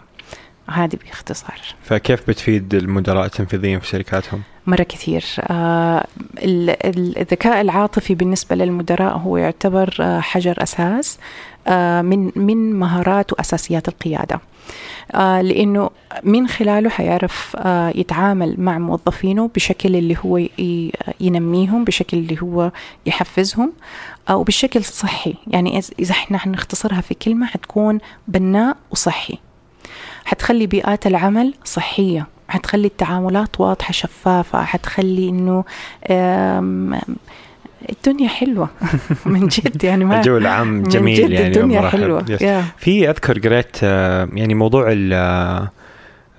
[0.70, 5.26] هذه باختصار فكيف بتفيد المدراء التنفيذيين في شركاتهم؟ مرة كثير.
[5.40, 6.08] آه
[6.44, 11.20] ال- ال- الذكاء العاطفي بالنسبة للمدراء هو يعتبر آه حجر أساس
[11.68, 14.40] آه من من مهارات وأساسيات القيادة.
[15.42, 15.90] لأنه
[16.24, 17.58] من خلاله حيعرف
[17.96, 20.42] يتعامل مع موظفينه بشكل اللي هو
[21.20, 22.72] ينميهم بشكل اللي هو
[23.06, 23.74] يحفزهم
[24.30, 25.34] آه وبشكل صحي.
[25.48, 29.38] يعني إذ- إذا إحنا حنختصرها في كلمة حتكون بناء وصحي.
[30.26, 32.28] حتخلي بيئات العمل صحية.
[32.48, 35.64] حتخلي التعاملات واضحة شفافة حتخلي إنه
[37.90, 38.70] الدنيا حلوة
[39.26, 41.90] من جد يعني ما الجو العام من جميل جد يعني الدنيا.
[41.90, 42.22] حلوة.
[42.78, 45.14] في أذكر قريت آه، يعني موضوع ال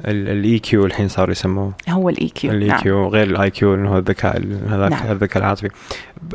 [0.07, 2.79] ال EQ الحين صاروا يسموه هو الاي كيو الاي.
[2.83, 5.13] كيو غير الاي كيو انه هو الذكاء ال- هذاك نعم.
[5.13, 5.69] الذكاء العاطفي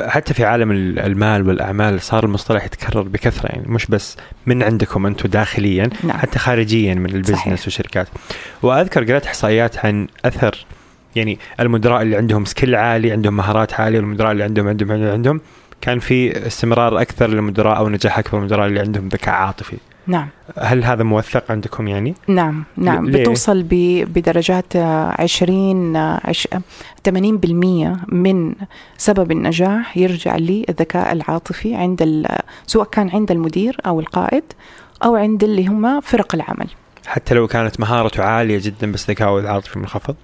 [0.01, 5.05] حتى في عالم ال- المال والأعمال صار المصطلح يتكرر بكثرة يعني مش بس من عندكم
[5.05, 6.17] أنتم داخليا نعم.
[6.17, 7.63] حتى خارجيا من ال business.
[7.63, 8.07] والشركات
[8.61, 10.65] وأذكر قرأت إحصائيات عن أثر
[11.15, 15.41] يعني المدراء اللي عندهم skill عالي عندهم مهارات عالية والمدراء اللي عندهم عندهم عندهم, عندهم
[15.81, 20.83] كان في استمرار أكثر للمدراء أو نجاح أكبر للمدراء اللي عندهم ذكاء عاطفي نعم هل
[20.83, 23.63] هذا موثق عندكم يعني؟ نعم نعم ليه؟ بتوصل
[24.03, 26.61] بدرجات آه، 20 آه، عش- آه،
[27.09, 28.55] 80% من
[28.97, 32.37] سبب النجاح يرجع للذكاء العاطفي عند ال-
[32.67, 34.43] سواء كان عند المدير أو القائد
[35.03, 36.67] أو عند اللي هم فرق العمل
[37.07, 40.15] حتى لو كانت مهارته عالية جدا بس ذكاؤه العاطفي منخفض؟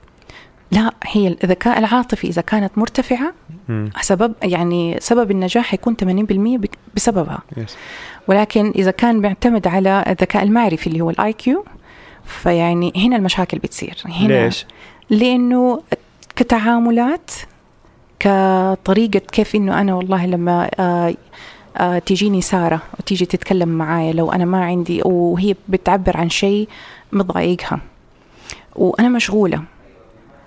[0.71, 3.33] لا هي الذكاء العاطفي إذا كانت مرتفعة
[3.69, 3.89] مم.
[4.01, 7.77] سبب يعني سبب النجاح حيكون 80% بك- بسببها yes.
[8.29, 11.65] ولكن إذا كان بيعتمد على الذكاء المعرفي اللي هو ال IQ
[12.25, 13.97] فيعني هنا المشاكل بتصير.
[14.05, 14.65] هنا ليش؟
[15.09, 15.81] لأنه
[16.35, 17.31] كتعاملات
[18.19, 21.15] كطريقة كيف إنه أنا والله لما آه
[21.77, 26.69] آه تجيني سارة وتيجي تتكلم معايا لو أنا ما عندي وهي بتعبر عن شيء
[27.11, 27.79] مضايقها.
[28.75, 29.63] وأنا مشغولة.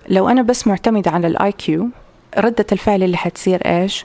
[0.08, 1.88] لو أنا بس معتمدة على ال IQ
[2.38, 4.04] ردة الفعل اللي حتصير إيش؟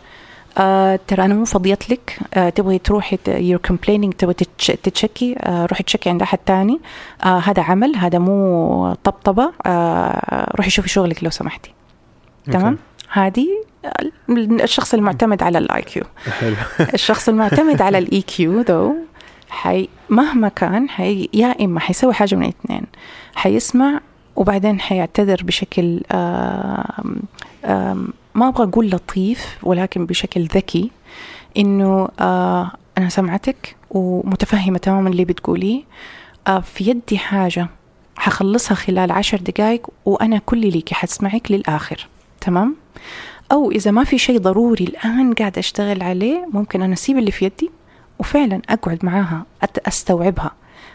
[0.58, 2.20] آه ترى أنا مو فاضية لك.
[2.34, 5.36] آه تبغي تروحي you're complaining تبغي تتش- تتشكي.
[5.40, 6.80] آه روحي تشكي عند أحد تاني.
[7.24, 9.52] آه هذا عمل هذا مو طبطبة.
[9.66, 11.72] آه روحي شوفي شغلك لو سمحتي.
[12.52, 12.78] تمام.
[13.12, 13.48] هذه
[14.40, 16.04] الشخص المعتمد على ال IQ
[16.94, 18.96] الشخص المعتمد على ال EQ ذو
[19.50, 22.84] حي مهما كان حي يا إما حيسوي حاجة من الاثنين.
[23.36, 24.00] حيسمع
[24.36, 27.20] وبعدين حيعتذر بشكل آم
[27.66, 30.92] آم ما أبغى أقول لطيف ولكن بشكل ذكي
[31.58, 35.84] إنه آه أنا سمعتك ومتفهمة تماما اللي بتقوليه.
[36.48, 37.68] آه، في يدي حاجة
[38.16, 42.08] حخلصها خلال عشر دقائق وأنا كلي ليكي حسمعك للآخر.
[42.42, 42.76] تمام؟
[43.52, 47.46] أو إذا ما في شيء ضروري الآن قاعد أشتغل عليه ممكن أنا أسيب اللي في
[47.46, 47.72] يدي
[48.20, 49.46] وفعلا أقعد معاها
[49.88, 50.52] أستوعبها.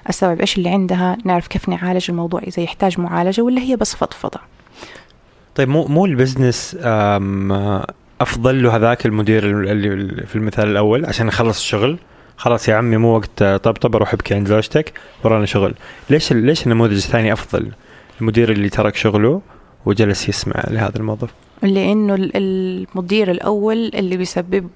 [0.06, 4.40] أستوعب إيش اللي عندها نعرف كيف نعالج الموضوع إذا يحتاج معالجة ولا هي بس فضفضة.
[5.54, 6.76] طيب مو مو البزنس
[8.20, 11.98] أفضل له هذاك المدير اللي في المثال الأول عشان يخلص الشغل؟
[12.36, 14.92] خلاص يا عمي مو وقت آه، طبطب أروح أبكي عند زوجتك
[15.24, 15.74] ورانا شغل.
[16.10, 17.70] ليش ليش النموذج الثاني أفضل؟
[18.20, 19.42] المدير اللي ترك شغله
[19.86, 21.30] وجلس يسمع لهذا الموظف.
[21.62, 24.68] لأنه ال- المدير الأول اللي بيسبب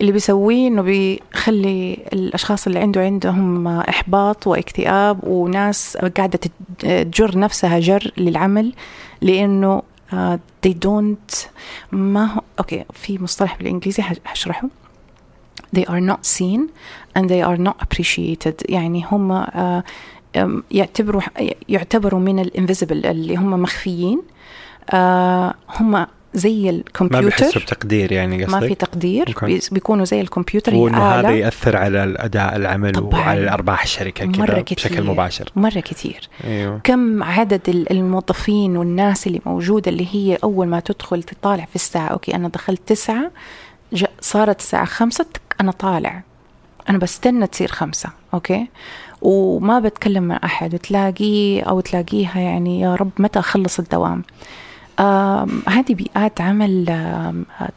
[0.00, 6.40] اللي بيسويه إنه بيخلي الأشخاص اللي عنده عندهم إحباط واكتئاب وناس قاعدة
[6.78, 8.72] تجر نفسها جر للعمل
[9.22, 11.46] لأنه آه، they don't
[11.92, 14.68] ما هو okay في مصطلح بالإنجليزي هش- هشرحه
[15.76, 16.60] they are not seen
[17.18, 18.54] and they are not appreciated.
[18.68, 19.84] يعني هم آه،
[20.70, 21.22] يعتبروا
[21.68, 24.22] يعتبروا من ال invisible اللي هم مخفيين.
[24.90, 29.34] آه، هم زي ما بيحسوا الكمبيوتر بتقدير يعني ما في قصدك تقدير.
[29.42, 33.20] بيس- بيكونوا زي الكمبيوتر وإنه هذا يأثر على الأداء العمل طبعاً.
[33.20, 35.50] وعلى أرباح الشركة مرة كذا بشكل مباشر.
[35.56, 36.80] مرة كثير أيوه.
[36.84, 42.08] كم عدد ال- الموظفين والناس اللي موجودة اللي هي أول ما تدخل تطالع في الساعة
[42.08, 43.30] okay أنا دخلت تسعة
[44.20, 45.26] صارت الساعة خمسة
[45.60, 46.22] أنا طالع.
[46.90, 48.66] أنا بستنى تصير خمسة okay.
[49.22, 54.22] وما بتكلم مع أحد وتلاقيه أو تلاقيها يعني يا رب متى أخلص الدوام؟
[55.68, 56.94] هذه بيئات عمل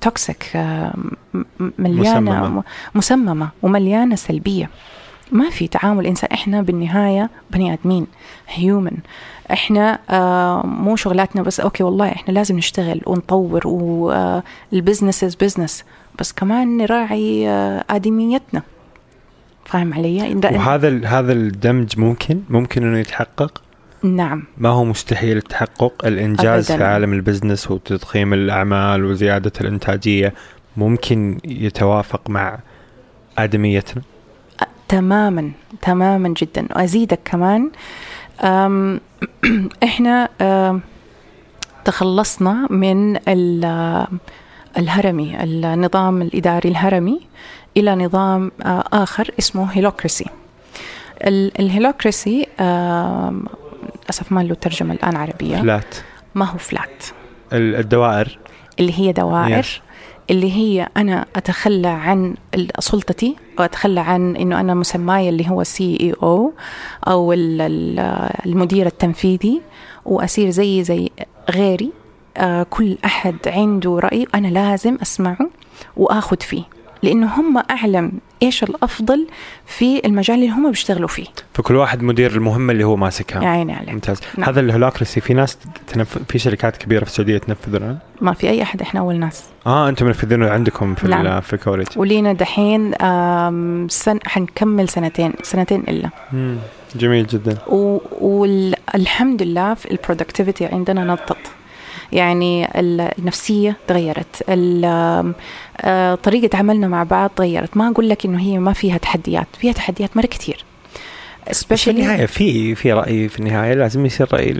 [0.02, 2.60] toxic آم، م- م- مليانة مسممة.
[2.60, 2.64] م-
[2.96, 4.70] مسممة ومليانة سلبية.
[5.32, 8.08] ما في تعامل إنسان إحنا بالنهاية بني آدمين
[8.50, 8.98] human
[9.54, 15.84] إحنا آه مو شغلاتنا بس okay والله إحنا لازم نشتغل ونطور وال business is business
[16.20, 18.62] بس كمان نراعي آه آدميتنا.
[19.66, 23.62] فاهم علي؟ وهذا هذا الدمج ممكن؟ ممكن إنه يتحقق؟
[24.04, 24.44] نعم.
[24.58, 26.78] ما هو مستحيل التحقق الإنجاز أبداً.
[26.86, 30.34] في عالم البزنس وتضخيم الأعمال وزيادة الإنتاجية
[30.78, 32.60] ممكن يتوافق مع
[33.38, 34.02] آدميتنا؟
[34.88, 36.68] تماما تماما جدا.
[36.76, 37.72] وأزيدك كمان.
[38.44, 39.00] أم،
[40.42, 40.82] أم،
[41.86, 44.08] تخلصنا من ال-
[44.78, 47.20] الهرمي النظام الإداري الهرمي
[47.78, 48.52] إلى نظام
[48.94, 50.26] آخر اسمه holacracy
[51.60, 52.48] ال holacracy
[54.10, 55.58] آم، للأسف ما له ترجمة الآن عربية.
[55.62, 55.96] flat.
[56.36, 57.04] ما هو flat؟
[57.54, 58.40] ال- الدوائر.
[58.80, 59.82] اللي هي دوائر Yes.
[60.32, 62.36] اللي هي أنا أتخلى عن
[62.80, 66.54] سلطتي واتخلى عن إنه أنا مسماي اللي هو CEO
[67.08, 69.62] أو ال- ال- المدير التنفيذي
[70.06, 71.10] وأصير زي زي
[71.52, 71.92] غيري.
[72.38, 75.50] آه، كل أحد عنده رأي أنا لازم أسمعه
[75.98, 76.64] وآخذ فيه.
[77.04, 78.12] لأنه هم أعلم
[78.44, 79.28] إيش الأفضل
[79.66, 81.26] في المجال اللي هم بيشتغلوا فيه.
[81.54, 83.44] فكل واحد مدير المهمة اللي هو ماسكها.
[83.44, 83.90] يا عيني عليك.
[83.90, 84.22] ممتاز.
[84.38, 84.50] نعم.
[84.50, 85.58] هذا الهولاكرسي في ناس
[85.88, 86.18] تنف...
[86.30, 89.44] في شركات كبيرة في السعودية تنفذ الان ما في أي أحد إحنا أول ناس.
[89.66, 91.42] آه أنتم منفذينه عندكم في نعم.
[91.42, 92.92] في الكوريج ولينا دحين
[93.90, 96.10] سن حنكمل سنتين سنتين إلا.
[96.34, 96.58] مم.
[96.96, 97.58] جميل جدا.
[97.68, 101.38] والحمد لله في البرودكتيفيتي عندنا نطت.
[102.12, 107.78] يعني ال- النفسية تغيرت آه، طريقة عملنا مع بعض تغيرت.
[107.78, 110.66] ما أقول لك إنه هي ما فيها تحديات فيها تحديات مرة كتير.
[111.50, 114.58] بس في النهاية في في رأي في النهاية لازم يصير رأي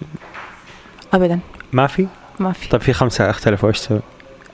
[1.14, 1.40] أبدا.
[1.74, 2.08] ما في؟
[2.40, 2.70] ما في.
[2.70, 4.00] طيب في خمسة اختلفوا إيش تسوي؟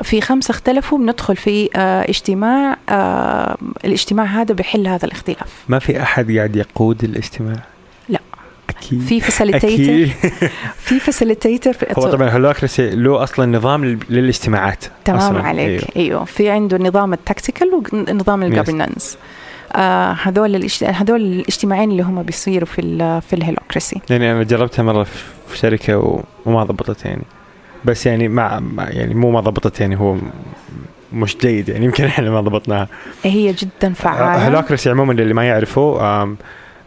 [0.04, 5.64] في خمسة اختلفوا بندخل في آه، اجتماع آه، الاجتماع هذا بيحل هذا الاختلاف.
[5.70, 7.75] ما في أحد قاعد يقود الاجتماع؟ لا.
[8.88, 9.02] أكيد.
[9.02, 10.14] في facilitator
[10.86, 15.42] في facilitator هو طبعا ال holacracy له أصلا نظام لل- للاجتماعات تمام أصلاً.
[15.44, 15.68] عليك.
[15.70, 15.82] أيوه.
[15.96, 15.96] أيوه.
[15.96, 19.18] أيوه في عنده نظام ال tactical ونظام ال governance
[19.76, 20.84] آه هذول الاجت...
[20.84, 24.02] هذول الاجتماعين اللي هم بيصيروا في ال في ال holacracy.
[24.10, 25.04] يعني أنا جربتها مرة
[25.48, 27.24] في شركة وما ضبطت يعني.
[27.86, 30.16] بس يعني مع يعني مو ما ضبطت يعني هو
[31.14, 31.86] مش جيد يعني.
[31.86, 32.88] يمكن إحنا ما ضبطناها.
[33.24, 34.48] هي جدا فعالة.
[34.48, 36.24] holacracy عموما للي ما يعرفوا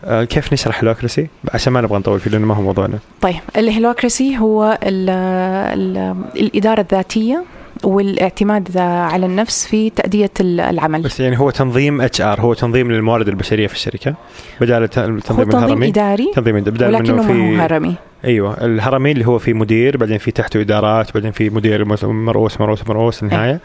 [0.04, 2.98] كيف نشرح holacracy عشان ما نبغى نطول فيه لأنه ما هو موضوعنا.
[3.20, 7.44] طيب ال holacracy هو ال ال الإدارة الذاتية
[7.84, 11.02] والاعتماد على النفس في تأدية ال- العمل.
[11.02, 14.14] بس يعني هو تنظيم HR هو تنظيم للموارد البشرية في الشركة.
[14.60, 15.88] بدال الت- هو تنظيم الهرمي.
[15.88, 17.94] إداري تنظيم بدال ولكنه في هرمي.
[18.24, 18.64] أيوه.
[18.64, 23.22] الهرمي اللي هو في مدير بعدين في تحته إدارات بعدين في مدير مرؤوس مرؤوس مرؤوس
[23.22, 23.60] النهاية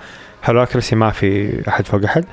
[0.45, 2.25] holacracy ما في أحد فوق أحد.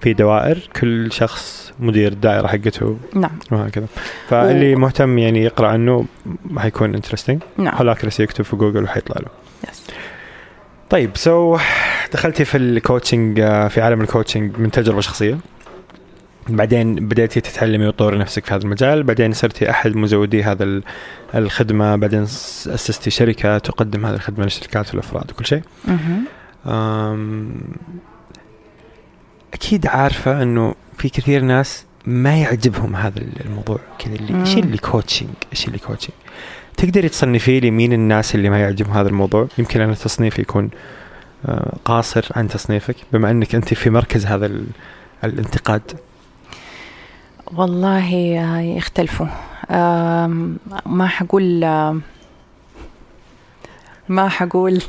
[0.00, 3.38] في دوائر كل شخص مدير الدائرة حقته نعم.
[3.52, 3.86] وهكذا.
[4.28, 6.04] فاللي و- مهتم يعني يقرأ عنه
[6.58, 7.74] حيكون interesting نعم.
[7.74, 9.28] holacracy يكتب في جوجل وحيطلع له.
[9.70, 9.82] yes.
[10.90, 11.58] طيب so
[12.12, 15.38] دخلتي في ال coaching آه، في عالم ال coaching من تجربة شخصية.
[16.48, 19.02] بعدين بديتي تتعلمي وتطوري نفسك في هذا المجال.
[19.02, 20.82] بعدين صرتي أحد مزودي هذا ال-
[21.34, 21.96] الخدمة.
[21.96, 25.62] بعدين أسستي شركة تقدم هذه الخدمة للشركات والأفراد وكل شيء.
[29.54, 33.78] أكيد عارفة إنه في كثير ناس ما يعجبهم هذا الموضوع.
[33.98, 34.56] كذا اللي إيش.
[34.58, 36.14] اللي coaching إيش اللي coaching
[36.76, 40.70] تقدري تصنفي لي مين الناس اللي ما يعجبهم هذا الموضوع؟ يمكن أنا تصنيفي يكون
[41.46, 44.66] آه، قاصر عن تصنيفك بما إنك أنت في مركز هذا ال-
[45.24, 45.82] الانتقاد.
[47.52, 49.26] والله آه، يختلفوا.
[50.86, 51.60] ما حقول
[54.08, 54.82] ما حقول.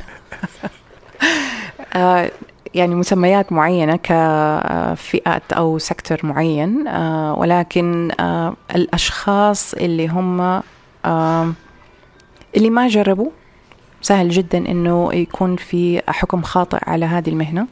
[1.94, 2.30] آه،
[2.74, 10.60] يعني مسميات معينة كفئات أو سيكتور معين آه، ولكن آه، الأشخاص اللي هم
[11.06, 11.54] آم،
[12.56, 13.30] اللي ما جربوا
[14.02, 17.66] سهل جدا إنه يكون في حكم خاطئ على هذه المهنة.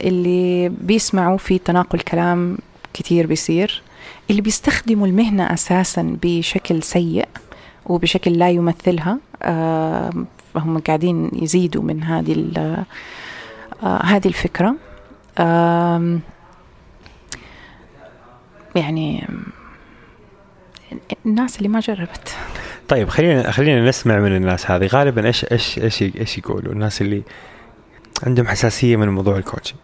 [0.00, 2.58] اللي بيسمعوا في تناقل كلام
[2.94, 3.82] كتير بيصير.
[4.30, 7.28] اللي بيستخدموا المهنة أساسا بشكل سيء
[7.86, 9.18] وبشكل لا يمثلها
[10.58, 12.52] فهم قاعدين يزيدوا من هذه
[13.82, 14.74] آه، هذه الفكرة.
[18.74, 19.28] يعني
[21.26, 22.36] الناس اللي ما جربت.
[22.88, 24.86] طيب خلينا خلينا نسمع من الناس هذه.
[24.86, 27.22] غالبا إيش إيش إيش إيش يقولوا؟ الناس اللي
[28.22, 29.78] عندهم حساسية من موضوع ال coaching.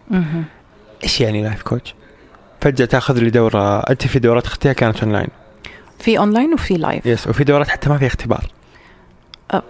[1.03, 1.95] إيش يعني life coach
[2.61, 3.81] فجأة تأخذ لي دورة.
[3.81, 5.29] أنت في دورات أخذتها كانت اونلاين
[5.99, 8.47] في اونلاين وفي live yes وفي دورات حتى ما فيها اختبار.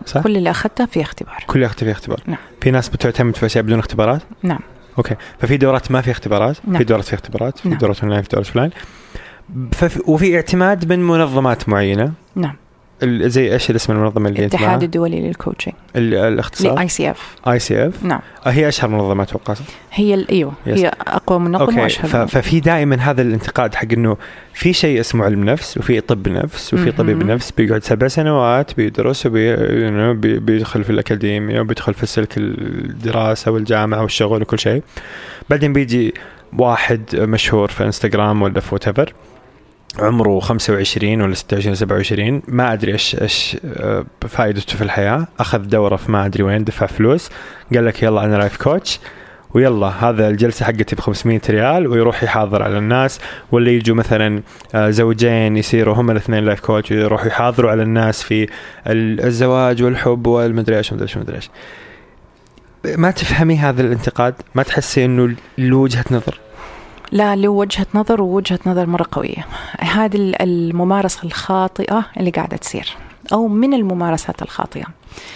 [0.07, 2.39] صح؟ كل اللي أخذته في اختبار كل أخذتي فيها اختبار نعم.
[2.61, 4.61] في ناس بتعتمد في أشياء بدون اختبارات نعم
[4.99, 6.79] okay ففي دورات ما فيها اختبارات نعم.
[6.79, 7.79] في دورات فيها اختبارات في نعم.
[7.79, 8.71] دورات اونلاين في دورات اونلاين.
[10.07, 12.57] وفي اعتماد من منظمات معينة نعم
[13.05, 18.05] زي إيش الاسم المنظمة اللي أنت الاتحاد؟ الدولي لل coaching ال- الاختصار ال ICF ICF
[18.05, 19.55] نعم هي أشهر منظمة أتوقع؟
[19.93, 20.79] هي أيوه yes.
[20.79, 22.17] هي أقوى منظمة okay وأشهر ف...
[22.17, 24.17] ففي دائما هذا الانتقاد حق إنه
[24.55, 27.23] في شيء اسمه علم نفس وفي طب نفس وفي طبيب.
[27.27, 29.57] نفس بيقعد سبع سنوات بيدرس وبي...
[29.57, 30.39] you know، بي...
[30.39, 34.83] بيدخل في الأكاديمية وبيدخل في سلك الدراسة والجامعة والشغل وكل شيء
[35.51, 36.15] بعدين بيجي
[36.59, 38.89] واحد مشهور في إنستغرام ولا في وات
[39.99, 45.27] عمره 25 ولا 26 27 ما أدري إيش إيش آه، فائدته في الحياة.
[45.41, 47.31] أخذ دوره في ما أدري وين دفع فلوس
[47.75, 49.01] قال لك يلا أنا life coach
[49.55, 53.21] ويلا هذا الجلسة حقتي ب 500 ريال ويروح يحاضر على الناس
[53.53, 54.43] ولا يجوا مثلا
[54.75, 58.43] آه، زوجين يصيروا هم الاثنين life coach ويروحوا يحاضروا على الناس في
[58.87, 61.51] ال- الزواج والحب والمدري إيش ومدري إيش ومدري إيش.
[62.99, 66.39] ما تفهمي هذا الانتقاد؟ ما تحسي إنه له وجهة نظر؟
[67.13, 69.47] لا له وجهة نظر ووجهة نظر مرة قوية.
[69.79, 72.97] هذه ال- الممارسة الخاطئة اللي قاعدة تصير
[73.33, 74.85] أو من الممارسات الخاطئة.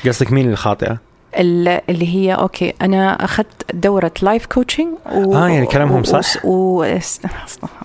[0.07, 0.99] قصدك مين الخاطئة؟
[1.39, 5.35] ال- اللي هي أوكي أنا أخذت دورة life coaching و...
[5.37, 6.85] آه، يعني كلامهم صح؟ و...
[6.85, 6.99] و...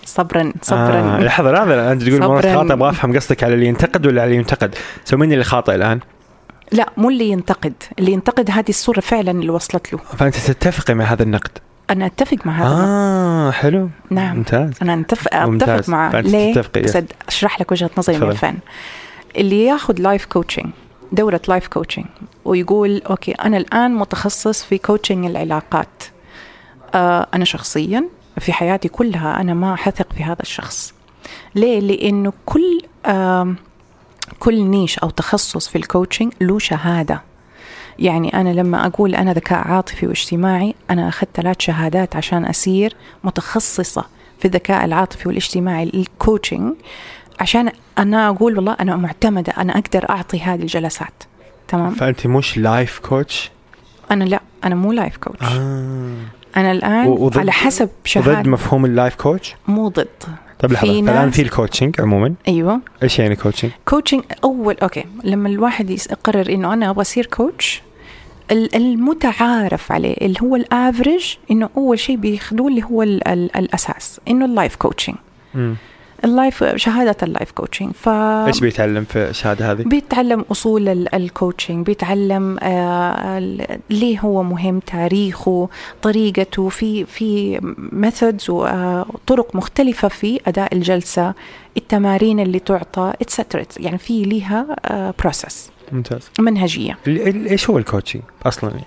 [0.05, 1.17] صبرا صبرا.
[1.17, 2.55] آه لحظة لحظة أنت تقول مرة صبراً.
[2.55, 4.75] خاطئ أبغى أفهم قصدك على اللي ينتقد ولا على اللي ينتقد.
[5.05, 5.99] so مين اللي خاطئ الآن.
[6.71, 7.73] لا مو اللي ينتقد.
[7.99, 9.99] اللي ينتقد هذه الصورة فعلا اللي وصلت له.
[10.17, 11.51] فأنت تتفقي مع هذا النقد.
[11.89, 12.67] أنا أتفق مع هذا.
[12.67, 13.89] آه حلو.
[14.09, 14.37] نعم.
[14.37, 14.71] ممتاز.
[14.81, 15.35] أنا اتفق.
[15.35, 16.97] أتفق فأنت ليه؟ بس.
[17.27, 18.29] أشرح لك وجهة نظري من.
[18.29, 18.55] الفن.
[19.37, 20.69] اللي ياخذ life coaching
[21.11, 22.05] دورة life coaching
[22.45, 26.03] ويقول okay أنا الآن متخصص في coaching العلاقات.
[26.95, 28.03] آه أنا شخصيا
[28.39, 30.93] في حياتي كلها أنا ما حثق في هذا الشخص.
[31.55, 33.53] ليه؟ لأنه كل آه
[34.39, 37.21] كل niche أو تخصص في ال coaching له شهادة.
[37.99, 44.05] يعني أنا لما أقول أنا ذكاء عاطفي واجتماعي أنا أخذت ثلاث شهادات عشان أصير متخصصة
[44.39, 46.73] في الذكاء العاطفي والاجتماعي ال coaching
[47.39, 51.23] عشان أنا أقول والله أنا معتمدة أنا أقدر أعطي هذه الجلسات.
[51.67, 53.51] تمام؟ فأنت مش life coach
[54.11, 56.13] أنا لا أنا مو life coach آه.
[56.57, 58.49] أنا الآن وضد- على حسب ضد شهادة.
[58.49, 60.07] مفهوم ال life coach مو ضد.
[60.63, 60.91] طيب لحظة.
[60.91, 62.33] في الان في ال coaching عموما.
[62.47, 62.79] أيوه.
[63.03, 65.03] إيش يعني coaching coaching أول okay.
[65.23, 67.81] لما الواحد يقرر إنه أنا أبغى أصير coach
[68.51, 73.57] ال- المتعارف عليه اللي هو ال average إنه أول شيء بياخذوه اللي هو ال ال
[73.57, 75.15] الأساس إنه ال life coaching
[76.25, 81.15] ال life شهادة ال life coaching ف إيش بيتعلم في الشهادة هذه؟ بيتعلم أصول ال-
[81.15, 83.39] ال coaching بيتعلم آه
[83.89, 85.69] ليه هو مهم تاريخه
[86.01, 86.69] طريقته.
[86.69, 87.59] في في
[87.91, 91.33] methods وطرق مختلفة في أداء الجلسة
[91.77, 94.65] التمارين اللي تعطى et cetera يعني في ليها
[95.19, 96.29] process ممتاز.
[96.39, 96.97] منهجية.
[97.07, 98.85] إيش هو ال coaching أصلا؟ يعني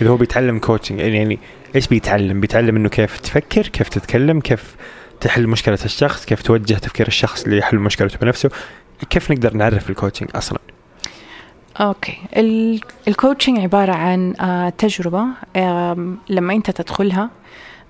[0.00, 1.38] إذا هو بيتعلم coaching يعني
[1.76, 4.76] إيش بيتعلم؟ بيتعلم إنه كيف تفكر كيف تتكلم كيف
[5.24, 8.50] تحل مشكلة الشخص كيف توجه تفكير الشخص ليحل مشكلته بنفسه
[9.10, 10.58] كيف نقدر نعرف ال coaching أصلا؟
[11.80, 12.18] okay.
[12.36, 15.24] ال- ال coaching عبارة عن آه، تجربة
[16.28, 17.30] لما أنت تدخلها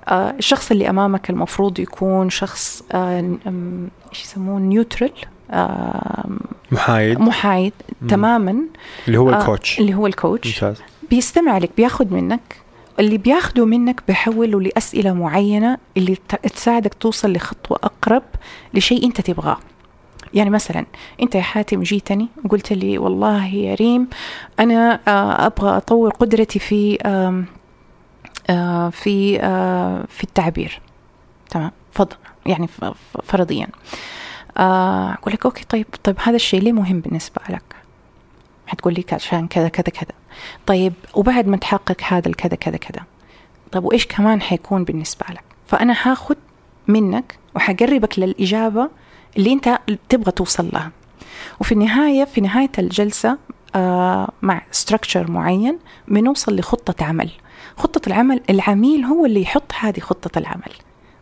[0.09, 3.37] آه الشخص اللي أمامك المفروض يكون شخص آه
[4.13, 5.13] إيش يسموه؟ neutral
[6.73, 7.21] محايد.
[7.21, 7.73] محايد.
[8.09, 8.57] تماما
[9.09, 10.83] اللي هو ال coach اللي هو ال coach ممتاز.
[11.11, 12.57] بيستمع لك بياخذ منك
[12.99, 18.23] اللي بياخده منك بيحوله لأسئلة معينة اللي تساعدك توصل لخطوة أقرب
[18.75, 19.59] لشيء أنت تبغاه.
[20.35, 20.87] يعني مثلا
[21.23, 24.09] أنت يا حاتم جيتني وقلت لي والله يا ريم
[24.61, 26.99] أنا آه، أبغى أطور قدرتي في
[28.51, 30.81] آه، في آه، في التعبير.
[31.51, 32.17] تمام؟ فضل
[32.47, 32.69] يعني
[33.25, 33.67] فرضيا.
[34.57, 37.74] أقول لك أوكي طيب طيب هذا الشيء ليه مهم بالنسبة لك؟
[38.67, 40.15] حتقول لي عشان كذا كذا كذا.
[40.67, 43.03] طيب وبعد ما تحقق هذا الكذا كذا كذا
[43.73, 46.37] طيب وإيش كمان حيكون بالنسبة لك؟ فأنا هاخد
[46.89, 48.91] منك وحقربك للإجابة
[49.37, 50.91] اللي أنت تبغى توصل لها.
[51.61, 53.39] وفي النهاية في نهاية الجلسة
[53.75, 57.31] آه مع structure معين بنوصل لخطة عمل.
[57.77, 60.73] خطة العمل العميل هو اللي يحط هذه خطة العمل.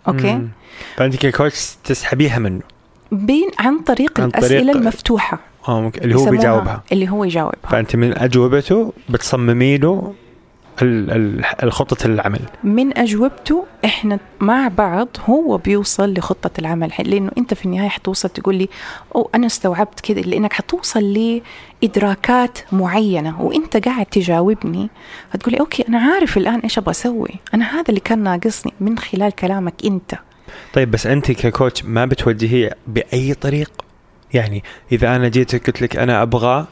[0.08, 0.48] okay؟ مم.
[0.96, 2.60] فانت ك coach تسحبيها منه.
[3.12, 5.38] بين عن طريق عن طريق- الأسئلة المفتوحة.
[5.68, 6.82] آه ممكن اللي هو بيجاوبها.
[6.92, 7.58] اللي هو يجاوبها.
[7.70, 10.14] فأنت من أجوبته بتصممي له
[10.82, 12.40] ال- ال- الخطة العمل.
[12.64, 16.92] من أجوبته إحنا مع بعض هو بيوصل لخطة العمل.
[17.04, 18.68] لأنه أنت في النهاية حتوصل تقول لي
[19.14, 20.20] أو أنا استوعبت كده.
[20.20, 21.40] لأنك حتوصل
[21.82, 24.90] لإدراكات معينة وأنت قاعد تجاوبني
[25.32, 27.30] هتقولي okay أنا عارف الآن إيش أبغى أسوي.
[27.54, 30.14] أنا هذا اللي كان ناقصني من خلال كلامك أنت.
[30.74, 33.70] طيب بس أنت ك coach ما بتوجهيه بأي طريق؟
[34.34, 34.62] يعني
[34.92, 36.66] إذا أنا جيت قلت لك أنا أبغى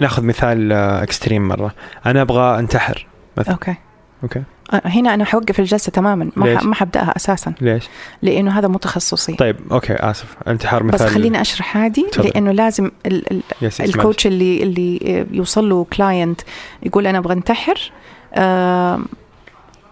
[0.00, 1.74] نأخذ مثال آه، extreme مرة.
[2.06, 3.52] أنا أبغى أنتحر مثلا.
[3.54, 3.74] okay.
[4.72, 6.30] آه، هنا أنا حوقف الجلسة تماما.
[6.36, 7.52] ما ليش؟ ما حبدأها أساسا.
[7.60, 7.84] ليش؟
[8.22, 9.34] لأنه هذا مو تخصصي.
[9.34, 10.36] طيب okay آسف.
[10.48, 11.08] أنتحار بس مثال.
[11.08, 12.28] خليني أشرح هذه تفضل.
[12.28, 16.40] لأنه لازم ال- ال- yes yes ال coach اللي اللي يوصل له client
[16.82, 17.92] يقول أنا أبغى أنتحر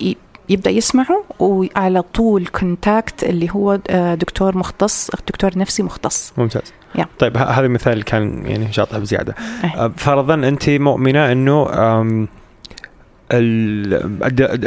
[0.02, 0.16] ي-
[0.48, 6.32] يبدأ يسمعه وعلى طول contact اللي هو آه، دكتور مختص دكتور نفسي مختص.
[6.38, 6.72] ممتاز.
[6.94, 7.06] yeah.
[7.18, 9.34] طيب هذا مثال كان يعني شاطح بزيادة.
[9.64, 9.88] إيه.
[9.96, 11.66] فرضا أنت مؤمنة إنه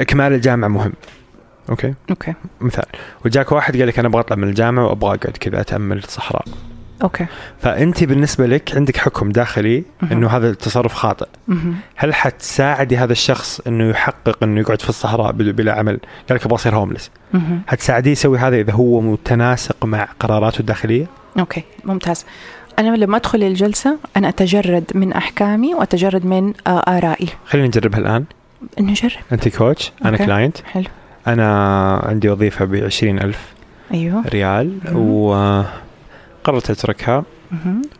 [0.01, 0.93] إكمال الجامعة مهم.
[1.69, 1.93] okay?
[2.09, 2.33] okay.
[2.61, 2.85] مثال.
[3.25, 6.45] وجاك واحد قال لك أنا أبغى أطلع من الجامعة وأبغى أقعد كذا أتأمل الصحراء.
[7.03, 7.25] okay.
[7.61, 9.83] فأنت بالنسبة لك عندك حكم داخلي.
[10.11, 11.27] إنه هذا التصرف خاطئ.
[11.95, 16.55] هل حتساعدي هذا الشخص إنه يحقق إنه يقعد في الصحراء بلا عمل؟ قال لك أبغى
[16.55, 17.11] أصير homeless.
[17.67, 21.05] حتساعديه يسوي هذا إذا هو متناسق مع قراراته الداخلية؟
[21.39, 22.25] okay ممتاز.
[22.79, 27.27] أنا لما أدخل الجلسة أنا أتجرد من أحكامي وأتجرد من آه، آرائي.
[27.45, 28.25] خلينا نجربها الآن.
[28.79, 29.11] نجرب.
[29.31, 30.25] أنت coach أنا okay.
[30.25, 30.57] client.
[30.65, 30.85] حلو.
[31.27, 32.73] أنا عندي وظيفة ب
[33.03, 33.53] ألف
[33.93, 34.23] أيوه.
[34.27, 35.65] ريال مهم.
[36.43, 37.23] وقررت أتركها.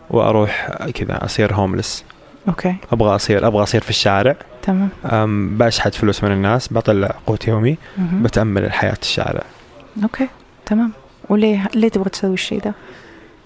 [0.09, 2.05] وأروح كذا أصير homeless
[2.47, 2.75] okay.
[2.91, 4.35] أبغى اصير أبغى أصير في الشارع.
[4.61, 4.89] تمام.
[5.57, 7.77] بشحت فلوس من الناس بطلع قوت يومي.
[7.97, 9.43] بتأمل الحياة الشارع.
[10.03, 10.27] okay
[10.65, 10.91] تمام.
[11.29, 12.73] وليه ليه تبغى تسوي الشيء ده؟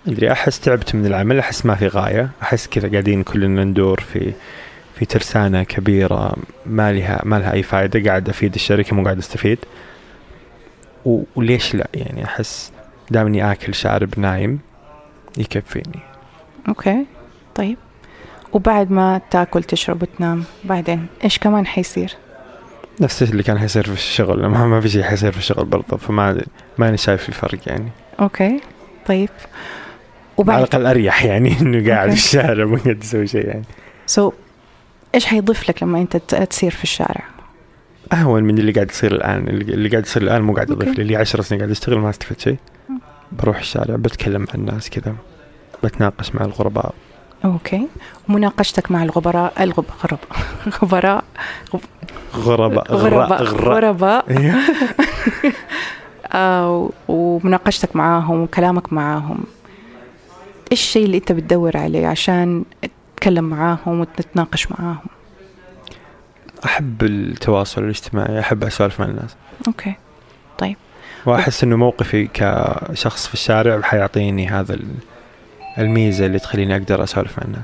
[0.07, 2.29] أدري أحس تعبت من العمل أحس ما في غاية.
[2.41, 4.33] أحس كذا قاعدين كلنا ندور في
[4.95, 6.35] في ترسانة كبيرة
[6.65, 9.59] ما لها ما لها أي فائده قاعد أفيد الشركة مو قاعد أستفيد.
[11.35, 12.71] وليش لا؟ يعني أحس
[13.11, 14.59] دام اني ماكل شارب نايم
[15.37, 15.99] يكفيني
[16.67, 17.05] okay
[17.55, 17.77] طيب
[18.53, 22.13] وبعد ما تاكل تشرب وتنام بعدين إيش كمان حيصير؟
[23.01, 26.41] نفس اللي كان حيصير في الشغل ما, ما في شيء حيصير في الشغل برضه فما
[26.77, 28.61] ما أنا شايف الفرق يعني okay
[29.07, 29.47] طيب على
[30.37, 32.09] وبعد الأقل أريح يعني إنه قاعد.
[32.09, 33.63] في الشارع ما قاعد أسوي شيء يعني
[34.05, 34.31] so
[35.15, 37.23] إيش حيضيف لك لما أنت ت- تسير في الشارع؟
[38.13, 40.95] أهون من اللي قاعد يصير الآن اللي قاعد يصير الآن مو قاعد يضيف.
[40.95, 42.57] لي اللي 10 سنين قاعد اشتغل ما استفدت شيء.
[43.31, 45.15] بروح الشارع بتكلم مع الناس كذا
[45.83, 46.93] بتناقش مع الغرباء.
[47.45, 47.87] okay.
[48.29, 50.19] ومناقشتك مع الغبراء الغب غرب
[50.83, 51.23] غبراء
[52.35, 54.25] غرباء غرباء غرباء.
[54.31, 54.55] إيه.
[56.33, 59.43] آه ومناقشتك معاهم وكلامك معاهم.
[60.71, 62.63] إيش الشيء اللي أنت بتدور عليه عشان
[63.15, 65.07] تتكلم معاهم وتتناقش معاهم؟
[66.65, 69.35] أحب التواصل الاجتماعي أحب أسولف مع الناس.
[69.67, 69.95] أوكي.
[71.27, 74.95] وأحس إنه موقفي كشخص في الشارع حيعطيني هذا ال-
[75.77, 77.61] الميزة اللي تخليني أقدر أسولف مع الناس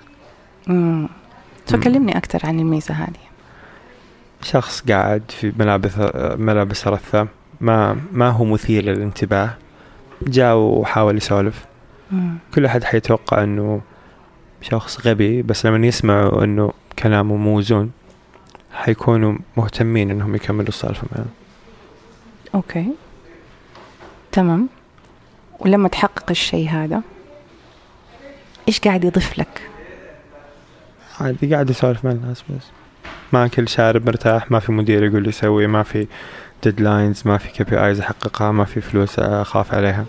[0.70, 1.10] امم
[1.68, 3.24] فكلمني أكثر عن الميزة هذه.
[4.42, 5.92] شخص قاعد في ملابس
[6.40, 7.28] ملابس رثة
[7.62, 9.50] ما ما هو مثير للانتباه.
[10.22, 11.66] جاء وحاول يسولف.
[12.56, 13.82] كل أحد حيتوقع أنه
[14.62, 17.92] شخص غبي بس لما يسمعوا أنه كلامه موزون
[18.74, 21.26] حيكونوا مهتمين أنهم يكملوا السالفة معه.
[22.56, 22.88] أوكي.
[24.34, 24.70] تمام.
[25.60, 27.02] ولما تحقق الشيء هذا
[28.68, 29.62] إيش قاعد يضيف لك؟
[31.20, 32.64] عادي قاعد يسولف مع الناس بس.
[33.34, 36.08] ماكل شارب مرتاح ما في مدير يقول لي سوي ما في
[36.64, 40.06] deadlines ما في KPIs أحققها ما في فلوس أخاف عليها.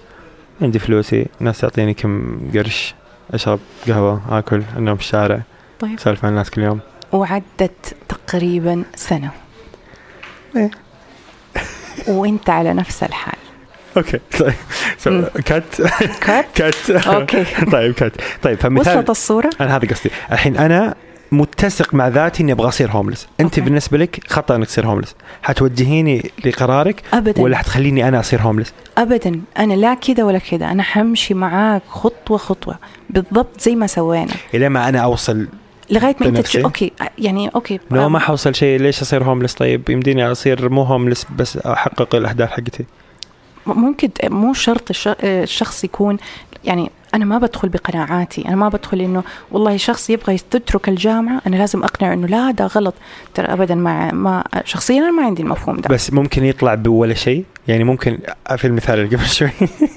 [0.62, 2.94] عندي فلوسي ناس تعطيني كم قرش
[3.34, 5.42] أشرب قهوة آكل أنام في الشارع.
[5.80, 5.98] طيب.
[5.98, 6.80] أسولف مع الناس كل يوم.
[7.12, 9.30] وعدت تقريبا سنة.
[10.56, 10.70] إيه.
[12.08, 13.43] وأنت على نفس الحال.
[13.96, 14.52] okay طيب
[15.06, 15.24] مم.
[15.34, 15.64] so, cut
[16.20, 20.10] cut cut okay طيب cut طيب فمثال وصلت الصورة؟ أنا هذا قصدي.
[20.32, 20.94] الحين أنا
[21.32, 23.60] متسق مع ذاتي إني أبغى أصير homeless أنت okay.
[23.60, 27.42] بالنسبة لك خطأ إنك تصير homeless حتوجهيني لقرارك ابدا.
[27.42, 29.40] ولا حتخليني أنا أصير homeless ابدا.
[29.58, 30.70] أنا لا كذا ولا كذا.
[30.70, 32.78] أنا حمشي معاك خطوة خطوة.
[33.10, 34.32] بالضبط زي ما سوينا.
[34.54, 35.46] إلى ما أنا أوصل
[35.90, 36.92] لغاية ما أنت okay.
[37.18, 37.80] يعني okay.
[37.90, 38.80] لو ما حوصل شيء.
[38.80, 42.84] ليش أصير homeless طيب يمديني أصير مو homeless بس أحقق الأهداف حقتي.
[43.66, 46.16] ممكن مو شرط الش- الشخص يكون
[46.64, 51.56] يعني أنا ما بدخل بقناعاتي أنا ما بدخل إنه والله شخص يبغى تترك الجامعة أنا
[51.56, 52.94] لازم اقنعه إنه لا ده غلط.
[53.34, 55.88] ترى ابدا ما ما شخصيا أنا ما عندي المفهوم ده.
[55.88, 58.18] بس ممكن يطلع بولا شيء؟ يعني ممكن
[58.56, 59.50] في المثال اللي قبل شوي.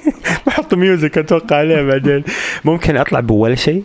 [0.48, 2.24] بحط music أتوقع عليه بعدين.
[2.66, 3.84] ممكن أطلع بولا شيء؟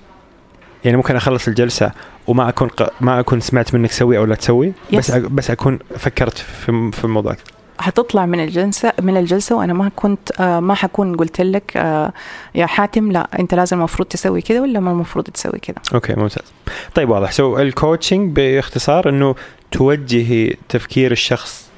[0.85, 1.93] يعني ممكن أخلص الجلسة
[2.27, 2.93] وما أكون ق...
[3.01, 5.11] ما أكون سمعت منك سوي أو لا تسوي؟ بس.
[5.11, 5.19] أ...
[5.19, 7.37] بس أكون فكرت في في الموضوع.
[7.79, 12.13] حتطلع من الجلسة من الجلسة وأنا ما كنت آه ما حكون قلت لك آه
[12.55, 16.53] يا حاتم لا أنت لازم المفروض تسوي كذا ولا ما المفروض تسوي كذا؟ okay ممتاز.
[16.95, 17.33] طيب واضح.
[17.33, 19.35] so ال coaching باختصار إنه
[19.73, 21.73] توجهي تفكير الشخص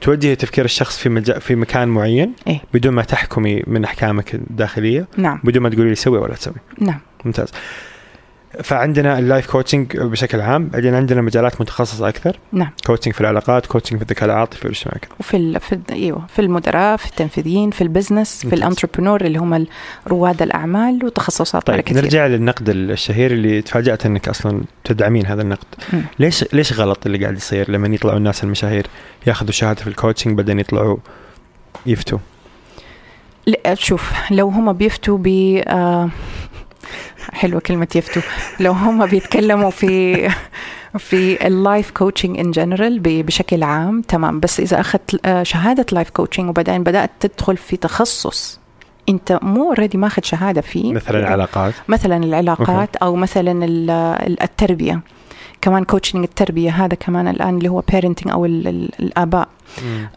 [0.00, 1.38] توجهي تفكير الشخص في مجا...
[1.38, 2.60] في مكان معين إيه.
[2.74, 5.40] بدون ما تحكمي من أحكامك الداخلية نعم.
[5.44, 6.54] بدون ما تقولي لي سوي ولا تسوي.
[6.78, 7.00] نعم.
[7.24, 7.48] ممتاز.
[8.62, 13.66] فعندنا ال life coaching بشكل عام بعدين عندنا مجالات متخصصة أكثر نعم coaching في العلاقات
[13.66, 15.60] coaching في الذكاء العاطفي والاجتماعي وفي ال...
[15.60, 15.80] في.
[15.92, 18.54] أيوه في المدراء في التنفيذيين في ال business في.
[18.54, 19.66] ال entrepreneur اللي هم
[20.08, 25.66] رواد الأعمال وتخصصات طيب كثير نرجع للنقد الشهير اللي تفاجأت إنك أصلا تدعمين هذا النقد
[25.92, 26.02] مم.
[26.18, 28.86] ليش ليش غلط اللي قاعد يصير لما يطلعوا الناس المشاهير
[29.26, 30.96] ياخذوا شهادة في ال coaching بعدين يطلعوا
[31.86, 32.18] يفتوا
[33.74, 35.26] شوف لو هم بيفتوا ب
[35.66, 36.08] آه،
[37.32, 38.22] حلوة كلمة يفتوا
[38.60, 40.14] لو هم بيتكلموا في
[40.98, 44.40] في ال life coaching in general بشكل عام تمام.
[44.40, 48.60] بس إذا أخذت آه، شهادة life coaching وبعدين بدأت تدخل في تخصص
[49.08, 50.92] أنت مو already ماخذ شهادة فيه.
[50.92, 51.74] مثلا العلاقات.
[51.88, 55.00] مثلا العلاقات أو مثلا ال- ال- التربية.
[55.64, 59.48] كمان coaching التربية هذا كمان الآن اللي هو parenting أو ال- ال- الآباء.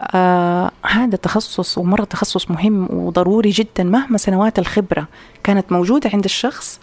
[0.02, 5.08] آه هذا تخصص ومرة تخصص مهم وضروري جدا مهما سنوات الخبرة
[5.43, 6.80] كانت موجودة عند الشخص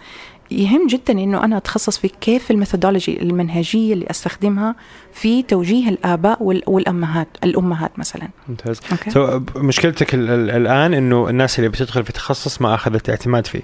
[0.51, 4.75] يهم جدا إنه أنا أتخصص في كيف ال methodology المنهجية اللي أستخدمها
[5.13, 8.27] في توجيه الآباء وال- والامهات الأمهات مثلا.
[8.49, 8.79] ممتاز.
[8.91, 9.09] okay.
[9.11, 13.61] so مشكلتك ال- ال- الآن إنه الناس اللي بتدخل في تخصص ما أخذت اعتماد فيه.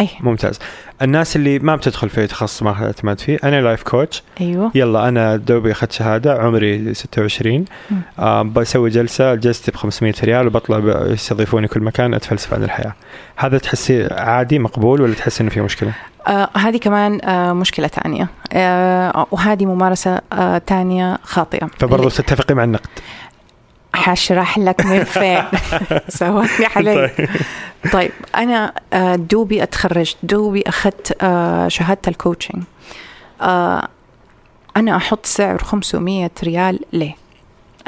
[0.00, 0.08] أي.
[0.20, 0.58] ممتاز.
[1.02, 4.70] الناس اللي ما بتدخل في تخصص ما اخذت اعتماد فيه أنا life coach أيوه.
[4.74, 7.96] يلا أنا دوبي أخذت شهادة عمري 26 مم.
[8.18, 12.94] آه بسوي جلسة جلستي ب 500 ريال وبطلع يستضيفوني كل مكان أتفلسف عن الحياة.
[13.36, 15.92] هذا تحسي عادي مقبول ولا تحسي إنه في مشكلة؟
[16.28, 18.28] آه هذه كمان آه مشكلة ثانية.
[18.52, 21.68] آه وهذه ممارسة آه ثانية خاطئة.
[21.78, 22.88] فبرضه تتفقي مع النقد.
[23.96, 25.42] حشرح لك من فين.
[26.08, 27.08] سوتني علي.
[27.08, 27.28] طيب.
[27.92, 32.62] طيب أنا آه، دوبي اتخرجت دوبي أخذت آه، شهادة ال coaching
[33.42, 33.88] آه،
[34.76, 37.14] أنا أحط سعر 500 ريال ليه؟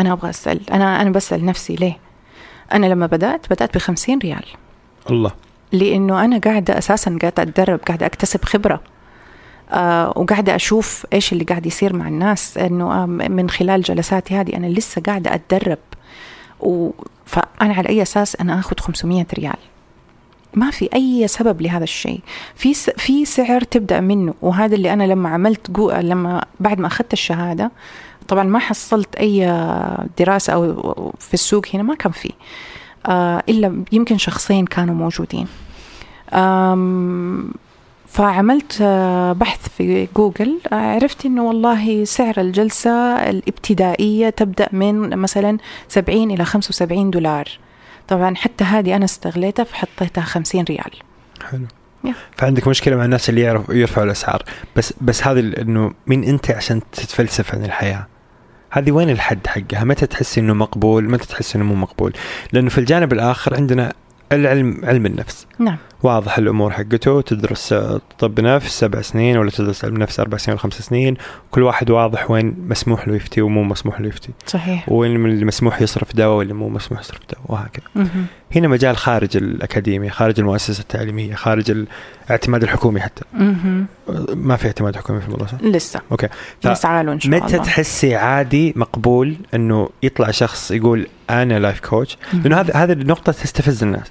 [0.00, 0.70] أنا أبغى أسأل.
[0.70, 1.96] أنا أنا بسأل نفسي ليه؟
[2.72, 4.44] أنا لما بدأت بدأت ب 50 ريال.
[5.10, 5.30] الله.
[5.72, 8.80] لأنه أنا قاعدة أساسا قاعدة أتدرب قاعدة أكتسب خبرة.
[9.70, 12.58] آه وقاعدة أشوف إيش اللي قاعد يصير مع الناس.
[12.58, 15.78] إنه آه من خلال جلساتي هذه أنا لسه قاعدة أتدرب.
[16.60, 16.90] و
[17.26, 19.56] فأنا على أي أساس أنا آخذ 500 ريال؟
[20.54, 22.20] ما في أي سبب لهذا الشيء.
[22.54, 22.90] في س...
[22.90, 25.90] في سعر تبدأ منه وهذا اللي أنا لما عملت جو...
[25.90, 27.70] لما بعد ما أخذت الشهادة
[28.28, 29.46] طبعا ما حصلت أي
[30.18, 32.32] دراسة أو في السوق هنا ما كان في.
[33.06, 35.46] آه إلا يمكن شخصين كانوا موجودين.
[38.10, 42.90] فعملت آه، بحث في جوجل عرفت إنه والله سعر الجلسة
[43.30, 47.44] الابتدائية تبدأ من مثلا 70 إلى 75 دولار.
[48.08, 50.90] طبعا حتى هذه أنا استغليتها فحطيتها 50 ريال.
[51.50, 51.66] حلو.
[52.04, 52.14] يا.
[52.36, 54.42] فعندك مشكلة مع الناس اللي يعرف يرفعوا الأسعار.
[54.76, 58.06] بس بس هذه ال- إنه مين أنت عشان تتفلسف عن الحياة.
[58.70, 62.12] هذه وين الحد حقها؟ متى تحس إنه مقبول؟ متى تحس إنه مو مقبول؟
[62.52, 63.92] لأنه في الجانب الآخر عندنا
[64.32, 65.46] العلم علم النفس.
[65.58, 65.76] نعم.
[66.02, 67.74] واضح الأمور حقته تدرس
[68.18, 71.16] طب نفس سبع سنين ولا تدرس علم نفس أربع سنين ولا خمس سنين
[71.50, 74.30] كل واحد واضح وين مسموح له يفتي ومو مسموح له يفتي.
[74.46, 74.84] صحيح.
[74.88, 77.84] وين اللي مسموح يصرف دواء واللي مو مسموح يصرف دواء وهكذا.
[77.94, 78.26] مهم.
[78.56, 81.86] هنا مجال خارج الأكاديمية خارج المؤسسة التعليمية خارج
[82.28, 83.22] الاعتماد الحكومي حتى.
[83.32, 83.86] مهم.
[84.34, 86.00] ما في اعتماد حكومي في الموضوع صح؟ لسه.
[86.12, 86.28] okay.
[86.62, 87.64] ف- نسعى له إن شاء متى الله.
[87.64, 92.18] تحسي عادي مقبول إنه يطلع شخص يقول أنا life coach.
[92.32, 94.06] لأنه هذا هذه النقطة تستفز الناس.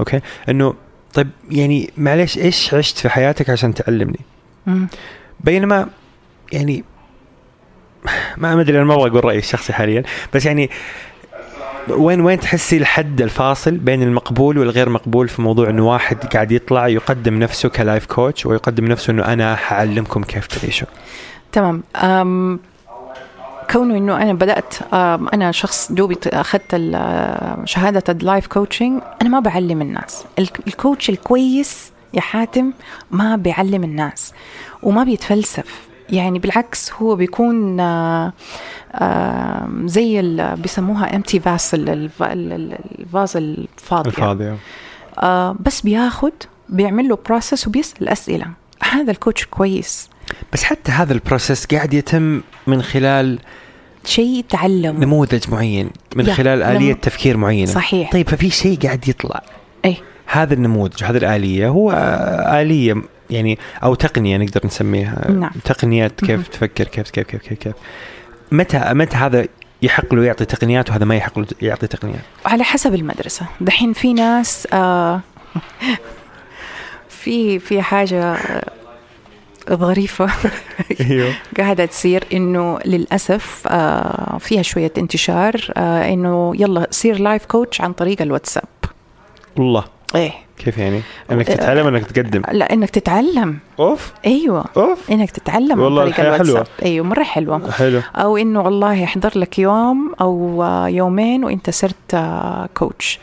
[0.00, 0.20] okay.
[0.48, 0.74] إنه
[1.14, 4.20] طيب يعني معليش إيش عشت في حياتك عشان تعلمني؟
[4.66, 4.88] مم.
[5.40, 5.88] بينما
[6.52, 6.84] يعني
[8.36, 10.02] ما أدري أنا ما أبغى أقول رأيي الشخصي حاليا
[10.34, 10.70] بس يعني
[11.88, 16.88] وين وين تحسي الحد الفاصل بين المقبول والغير مقبول في موضوع إنه واحد قاعد يطلع
[16.88, 20.88] يقدم نفسه ك life coach ويقدم نفسه إنه أنا حعلمكم كيف تعيشوا؟
[21.52, 21.82] تمام.
[23.70, 24.74] كونه إنه أنا بدأت
[25.34, 26.74] أنا شخص دوبي أخذت
[27.64, 30.24] شهادة ال life coaching أنا ما بعلم الناس.
[30.38, 32.72] ال- ال coach الكويس يا حاتم
[33.10, 34.32] ما بيعلم الناس
[34.82, 35.88] وما بيتفلسف.
[36.10, 38.32] يعني بالعكس هو بيكون آه،
[38.92, 44.08] آه، زي ال- بيسموها empty vessel الفاز الفاضي.
[44.10, 44.56] الفاضي
[45.18, 46.32] آه، بس بياخد
[46.68, 48.46] بيعمل له process وبيسأل أسئلة.
[48.82, 50.10] هذا ال coach كويس.
[50.52, 53.38] بس حتى هذا البروسيس قاعد يتم من خلال
[54.04, 57.70] شيء تعلم نموذج معين من خلال آلية نمو- تفكير معينة.
[57.72, 58.12] صحيح.
[58.12, 59.42] طيب ففي شيء قاعد يطلع.
[59.84, 59.96] إيه.
[60.26, 62.94] هذا النموذج هذه الآلية هو آه، آلية
[63.30, 65.30] يعني أو تقنية نقدر نسميها.
[65.30, 65.50] نعم.
[65.64, 66.42] تقنيات كيف مهم.
[66.42, 67.72] تفكر كيف كيف كيف كيف, كيف.
[68.52, 69.46] متى متى هذا
[69.82, 73.46] يحق له يعطي تقنيات وهذا ما يحق له يعطي تقنيات؟ على حسب المدرسة.
[73.60, 75.20] دحين في ناس آه
[77.22, 78.36] في في حاجة
[79.72, 80.26] ظريفة
[81.00, 81.32] أيوه.
[81.58, 87.92] قاعدة تصير إنه للأسف آه فيها شوية انتشار آه إنه يلا صير لايف كوتش عن
[87.92, 88.64] طريق الواتساب.
[89.56, 90.32] والله إيه.
[90.58, 91.00] كيف يعني؟
[91.32, 92.42] إنك تتعلم إنك تقدم.
[92.52, 93.58] لا إنك تتعلم.
[93.80, 94.12] أوف.
[94.26, 94.64] أيوه.
[94.76, 95.10] أوف.
[95.10, 96.66] إنك تتعلم والله عن طريق الحياة حلوة.
[96.82, 97.70] أيوه مرة حلوة.
[97.70, 98.00] حلو.
[98.16, 102.16] أو إنه والله يحضر لك يوم أو آه، يومين وإنت صرت
[102.76, 103.18] كوتش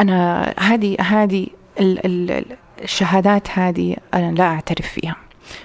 [0.00, 1.46] أنا هذه هذه
[1.80, 5.16] ال- ال- ال- الشهادات هذه أنا لا أعترف فيها.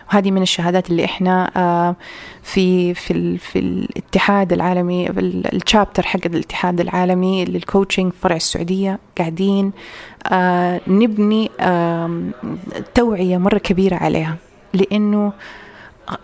[0.10, 1.96] وهذه من الشهادات اللي إحنا آه،
[2.44, 5.10] في في في الاتحاد العالمي
[5.54, 9.00] الشابتر حق الاتحاد العالمي للكوتشنج فرع السعودية.
[9.18, 9.72] قاعدين
[10.32, 11.52] آه، نبني
[12.96, 14.36] توعية مرة كبيرة عليها.
[14.74, 15.34] لأنه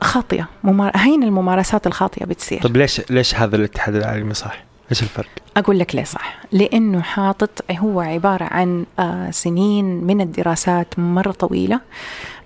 [0.02, 0.48] خاطئة.
[0.64, 0.92] ممار...
[0.96, 2.62] هين الممارسات الخاطئة بتصير.
[2.62, 6.36] طيب ليش ليش هذا الاتحاد العالمي صح؟ إيش الفرق؟ أقول لك ليه صح.
[6.52, 11.80] لأنه حاطط هو عبارة عن آه، سنين من الدراسات مرة طويلة.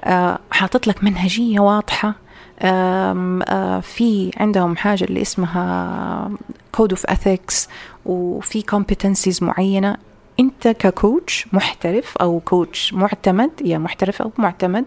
[0.03, 2.13] آه، حاطط لك منهجية واضحة.
[2.61, 6.29] آم، آه، في عندهم حاجة اللي اسمها
[6.71, 7.69] code of ethics
[8.05, 9.97] وفي competencies معينة.
[10.39, 14.85] أنت ك coach محترف أو coach معتمد يا محترف أو معتمد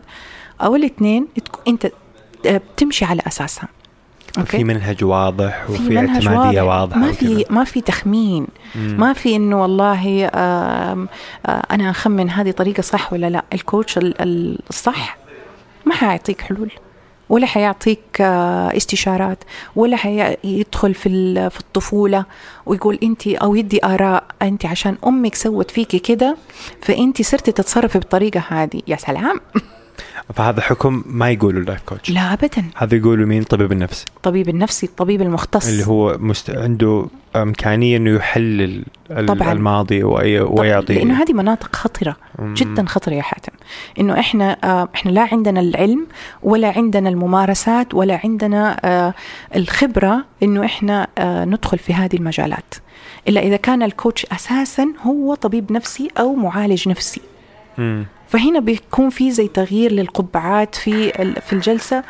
[0.63, 1.27] أو الاثنين
[1.69, 1.93] أنت
[2.47, 3.69] بتمشي على أساسها.
[4.45, 6.81] في منهج واضح في وفي منهج اعتمادية واضح.
[6.97, 7.45] واضحة ما في.
[7.51, 8.97] ما في تخمين مم.
[9.01, 11.09] ما في إنه والله آم،
[11.47, 15.19] آه، أنا أخمن هذه طريقة صح ولا لا الكوتش ال- ال- الصح
[15.87, 16.71] ما حيعطيك حلول
[17.29, 19.39] ولا حيعطيك استشارات
[19.77, 21.09] ولا حيدخل في
[21.51, 22.25] في الطفولة
[22.67, 26.37] ويقول انت أو يدي آراء انت عشان أمك سوت فيكي كده
[26.83, 29.41] فانت صرتي تتصرفي بالطريقة هذه يا سلام
[30.35, 32.65] فهذا حكم ما يقولوا ال life coach لا ابدا.
[32.77, 34.05] هذا يقولوا مين؟ طبيب النفس.
[34.17, 35.69] الطبيب النفسي الطبيب المختص.
[35.69, 36.51] اللي هو مست...
[36.51, 38.85] عنده إمكانية إنه يحلل
[39.27, 39.53] طبعاً.
[39.53, 40.41] الماضي وي...
[40.41, 42.55] ويعطي لأنه هذه مناطق خطرة مم.
[42.55, 43.53] جدا خطرة يا حاتم.
[44.01, 46.07] إنه إحنا آه إحنا لا عندنا العلم
[46.43, 49.15] ولا عندنا الممارسات ولا عندنا آه
[49.57, 52.75] الخبرة إنه إحنا آه ندخل في هذه المجالات.
[53.29, 57.21] إلا إذا كان الكوتش أساسا هو طبيب نفسي أو معالج نفسي.
[58.29, 61.13] فهنا بيكون في زي تغيير للقبعات في
[61.47, 62.05] في الجلسة.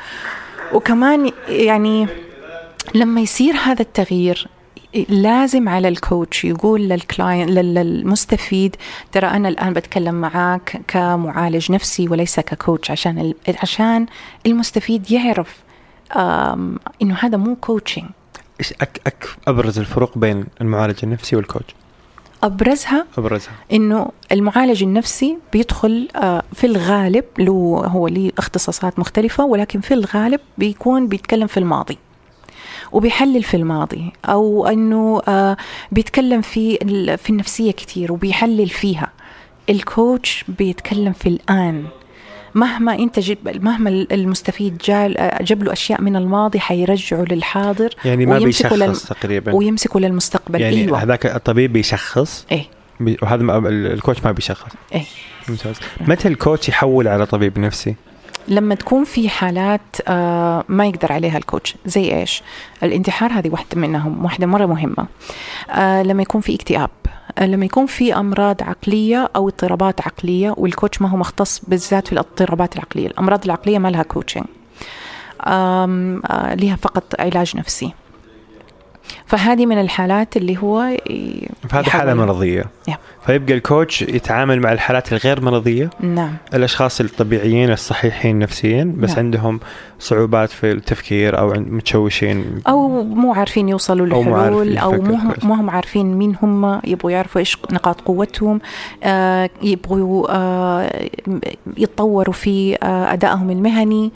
[0.73, 2.07] وكمان يعني
[2.95, 4.49] لما يصير هذا التغيير
[5.09, 8.77] لازم على الكوتش يقول للكلاين لل- للمستفيد
[9.13, 14.07] ترى أنا الآن بتكلم معاك كمعالج نفسي وليس ككوتش عشان عشان
[14.47, 15.57] المستفيد يعرف
[17.03, 18.05] إنه هذا مو coaching
[18.61, 19.01] إيش أك...
[19.07, 19.27] أك...
[19.49, 21.75] أبرز الفروق بين المعالج النفسي وال coach.
[22.43, 23.53] أبرزها أبرزها.
[23.73, 30.41] إنه المعالج النفسي بيدخل آه، في الغالب له هو ليه اختصاصات مختلفة ولكن في الغالب
[30.59, 31.99] بيكون بيتكلم في الماضي
[32.93, 35.57] وبيحلل في الماضي أو إنه آه،
[35.93, 36.77] بيتكلم في
[37.17, 39.13] في النفسية كتير وبيحلل فيها.
[39.71, 41.85] ال coach بيتكلم في الآن.
[42.59, 45.09] مهما انت جب مهما المستفيد جا
[45.43, 49.53] جاب له أشياء من الماضي حيرجعه للحاضر يعني ما ويمسكوا لل- بيشخص تقريبا.
[49.55, 50.61] ويمسكه للمستقبل.
[50.61, 51.03] يعني أيوه.
[51.03, 52.65] هذاك الطبيب بيشخص؟ إيه.
[53.23, 54.73] وهذا ما ال- ال coach ما بيشخص.
[54.95, 55.05] إيه.
[55.49, 55.77] ممتاز.
[56.01, 57.95] متى ال coach يحول على طبيب نفسي؟
[58.49, 61.75] لما تكون في حالات آه، ما يقدر عليها ال coach.
[61.87, 62.43] زي إيش؟
[62.83, 65.07] الانتحار هذه واحدة منهم واحدة مرة مهمة.
[65.71, 66.91] آه، لما يكون في اكتئاب.
[67.41, 72.13] لما يكون في أمراض عقلية أو اضطرابات عقلية وال coach ما هو مختص بالذات في
[72.13, 73.07] الاضطرابات العقلية.
[73.07, 74.45] الأمراض العقلية ما لها coaching
[75.47, 77.93] آه، لها فقط علاج نفسي.
[79.27, 80.97] فهذه من الحالات اللي هو
[81.69, 82.15] فهذه حالة.
[82.15, 82.99] مرضية يا.
[83.27, 89.19] فيبقى الكوتش يتعامل مع الحالات الغير مرضية نعم الأشخاص الطبيعيين الصحيحين نفسيا بس نعم.
[89.19, 89.61] عندهم
[89.99, 95.19] صعوبات في التفكير أو متشوشين أو مو عارفين يوصلوا أو مو لحلول عارفين أو مو.
[95.43, 98.61] ما هم عارفين مين هم يبغوا يعرفوا إيش نقاط قوتهم
[99.03, 101.09] آه يبغوا آه
[101.77, 104.13] يتطوروا في آه أدائهم المهني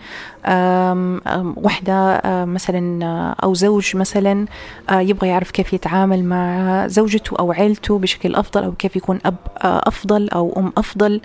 [0.46, 1.20] آم،
[1.56, 7.52] وحدة آه مثلا آه، أو زوج مثلا آه يبغى يعرف كيف يتعامل مع زوجته أو
[7.52, 11.20] عيلته بشكل أفضل أو كيف يكون أب آه أفضل أو أم أفضل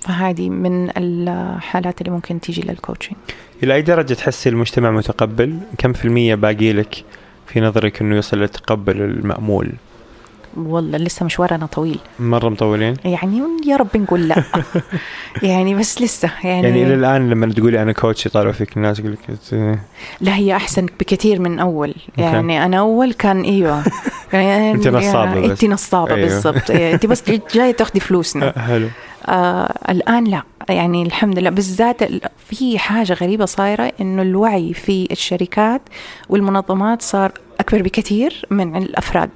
[0.00, 3.16] فهذه من الحالات اللي ممكن تيجي للكوتشنج
[3.62, 7.04] إلى أي درجة تحسي المجتمع متقبل؟ كم في المية باقي لك
[7.46, 9.72] في نظرك إنه يوصل للتقبل المأمول؟
[10.56, 11.98] والله لسه مشوارنا طويل.
[12.20, 14.44] مرة مطولين؟ يعني يا رب نقول لا.
[15.42, 19.12] يعني بس لسه يعني, يعني إلى الآن لما تقولي أنا كوتش يطالعوا فيك الناس يقول
[19.12, 19.38] لك
[20.20, 21.94] لا هي أحسن بكثير من أول.
[22.18, 23.82] يعني أنا أول كان إيوه.
[24.32, 25.50] يعني أنت نصابة بس.
[25.50, 26.28] أنت نصابة أيوه.
[26.28, 26.70] بالضبط.
[26.70, 27.22] إيه، أنت بس
[27.54, 28.52] جاية تاخذي فلوسنا.
[28.68, 28.88] حلو.
[29.26, 30.42] آه الآن لا.
[30.68, 31.50] يعني الحمد لله.
[31.50, 35.82] بالذات ال- في حاجة غريبة صايرة إنه الوعي في الشركات
[36.28, 39.30] والمنظمات صار أكبر بكثير من الأفراد.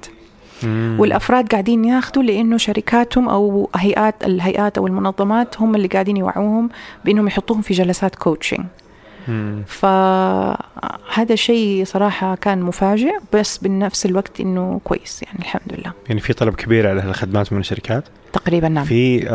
[0.63, 0.97] مم.
[0.99, 6.69] والأفراد قاعدين ياخذوا لأنه شركاتهم أو هيئات الهيئات أو المنظمات هم اللي قاعدين يوعوهم
[7.05, 8.65] بأنهم يحطوهم في جلسات coaching.
[9.67, 15.93] فهذا شيء صراحة كان مفاجئ بس بنفس الوقت إنه كويس يعني الحمد لله.
[16.07, 18.03] يعني في طلب كبير على هالخدمات من الشركات؟
[18.33, 18.85] تقريبا نعم.
[18.85, 19.27] في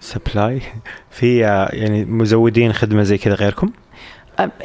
[0.00, 0.62] supply
[1.18, 3.70] في آه، يعني مزودين خدمة زي كذا غيركم؟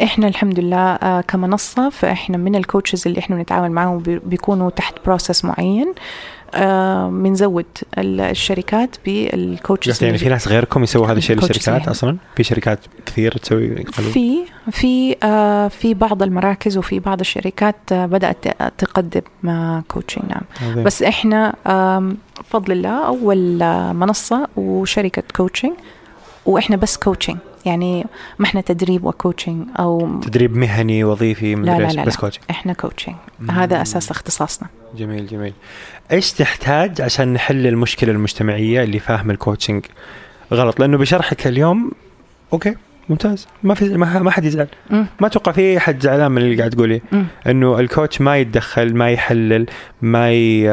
[0.04, 4.70] إحنا الحمد لله آه، كمنصة فإحنا من ال coaches اللي إحنا بنتعامل معاهم بي- بيكونوا
[4.70, 5.94] تحت process معين.
[6.56, 7.66] آه، بنزود
[7.98, 11.92] ال- الشركات بال coaches يعني في ناس غيركم يسووا هذا الشيء للشركات يعني.
[11.92, 14.40] أصلا؟ في شركات كثير تسوي في
[14.72, 18.38] في آه، في بعض المراكز وفي بعض الشركات بدأت
[18.78, 19.22] تقدم
[19.88, 20.84] coaching نعم.
[20.84, 21.54] بس إحنا
[22.40, 23.60] بفضل الله أول
[23.94, 25.74] منصة وشركة coaching
[26.46, 28.06] وإحنا بس coaching يعني
[28.40, 32.16] ما إحنا تدريب و coaching أو تدريب مهني وظيفي لا مدري لا إيش، لا, بس
[32.16, 32.20] لا.
[32.20, 33.16] كوتش إحنا كوتشنج.
[33.50, 35.54] هذا أساس اختصاصنا جميل جميل
[36.12, 39.86] إيش تحتاج عشان نحل المشكلة المجتمعية اللي فاهم ال coaching
[40.54, 41.92] غلط لأنه بشرحك اليوم
[42.54, 42.76] okay
[43.10, 44.68] ممتاز ما في ما, ما حد يزعل.
[44.92, 47.02] ما أتوقع في أحد زعلان من اللي قاعد تقوليه.
[47.48, 49.66] إنه ال coach ما يتدخل ما يحلل
[50.02, 50.68] ما ي...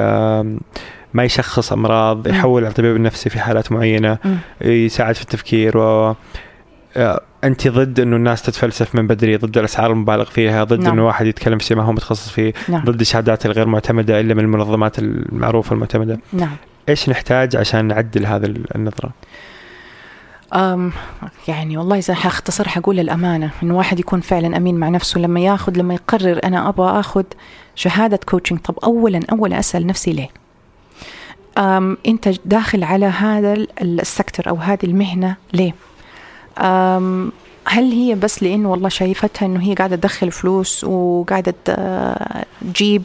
[1.15, 2.27] ما يشخص أمراض.
[2.27, 4.19] يحول على الطبيب النفسي في حالات معينة.
[4.61, 6.15] يساعد في التفكير و
[7.45, 10.93] أنت ضد إنه الناس تتفلسف من بدري ضد الأسعار المبالغ فيها ضد نعم.
[10.93, 12.85] انه واحد يتكلم في شيء ما هو متخصص فيه نعم.
[12.85, 16.57] ضد الشهادات الغير معتمدة إلا من المنظمات المعروفة المعتمده نعم.
[16.89, 19.11] إيش نحتاج عشان نعدل هذا النظرة؟
[20.55, 20.93] أم
[21.49, 25.79] يعني والله إذا حأختصر حقول الأمانة إنه واحد يكون فعلا أمين مع نفسه لما ياخذ
[25.79, 27.25] لما يقرر أنا أبغى أخذ
[27.75, 30.29] شهادة coaching طب أولا أولا أسأل نفسي ليه؟
[31.59, 35.73] أم أنت داخل على هذا ال- ال sector أو هذه المهنة ليه؟
[37.65, 42.45] هل هي بس لأنه والله شايفتها إنه هي قاعدة تدخل فلوس وقاعدة آه،
[42.75, 43.03] تجيب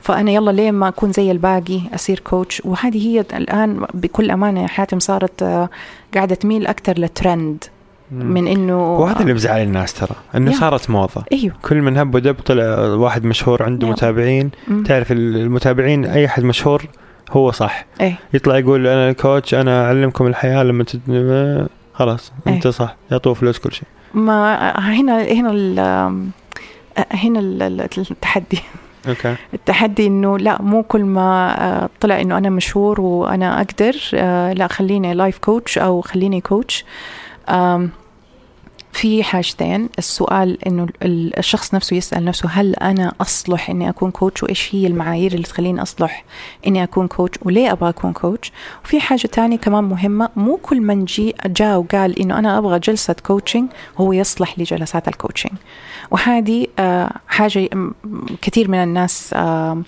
[0.00, 4.66] فأنا يلا ليه ما أكون زي الباقي أصير coach وهذه هي الآن بكل أمانة يا
[4.66, 5.68] حاتم صارت آه،
[6.14, 7.64] قاعدة تميل أكثر للترند
[8.10, 10.52] من إنه وهذا اللي بزعل الناس ترى إنه.
[10.52, 11.24] صارت موضة.
[11.32, 11.54] أيوه.
[11.62, 13.92] كل من هب ودب طلع واحد مشهور عنده يا.
[13.92, 14.50] متابعين.
[14.68, 14.82] مم.
[14.82, 16.82] تعرف المتابعين أي أحد مشهور
[17.30, 17.86] هو صح.
[18.00, 18.18] إيه.
[18.34, 21.00] يطلع يقول أنا coach أنا أعلمكم الحياة لما تت...
[21.96, 22.72] خلاص أنت إيه.
[22.72, 23.88] صح يعطوه فلوس كل شيء.
[24.14, 25.78] ما هنا هنا ال
[27.12, 27.80] هنا ال- ال-
[28.10, 28.58] التحدي.
[29.08, 29.34] okay.
[29.54, 34.66] التحدي إنه لا مو كل ما آه، طلع إنه أنا مشهور وأنا أقدر آه، لا
[34.66, 36.84] خليني life coach أو خليني coach
[38.96, 39.88] في حاجتين.
[39.98, 44.86] السؤال إنه ال- الشخص نفسه يسأل نفسه هل أنا أصلح إني أكون coach وإيش هي
[44.86, 46.24] المعايير اللي تخليني أصلح
[46.66, 48.52] إني أكون coach وليه أبغى أكون coach
[48.84, 53.16] وفي حاجة تانية كمان مهمة مو كل من جي جاء وقال إنه أنا أبغى جلسة
[53.26, 53.68] coaching
[53.98, 55.52] هو يصلح لجلسات ال coaching
[56.10, 57.68] وهذه آه، حاجة
[58.42, 59.82] كثير من الناس آه،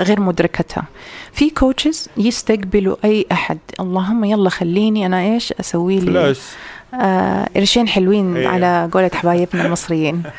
[0.00, 0.84] غير مدركتها.
[1.32, 3.58] في coaches يستقبلوا أي أحد.
[3.80, 6.52] اللهم يلا خليني أنا إيش أسوي لي فلوس.
[6.94, 8.50] آه قرشين حلوين أيوة.
[8.50, 10.22] على قولة حبايبنا المصريين.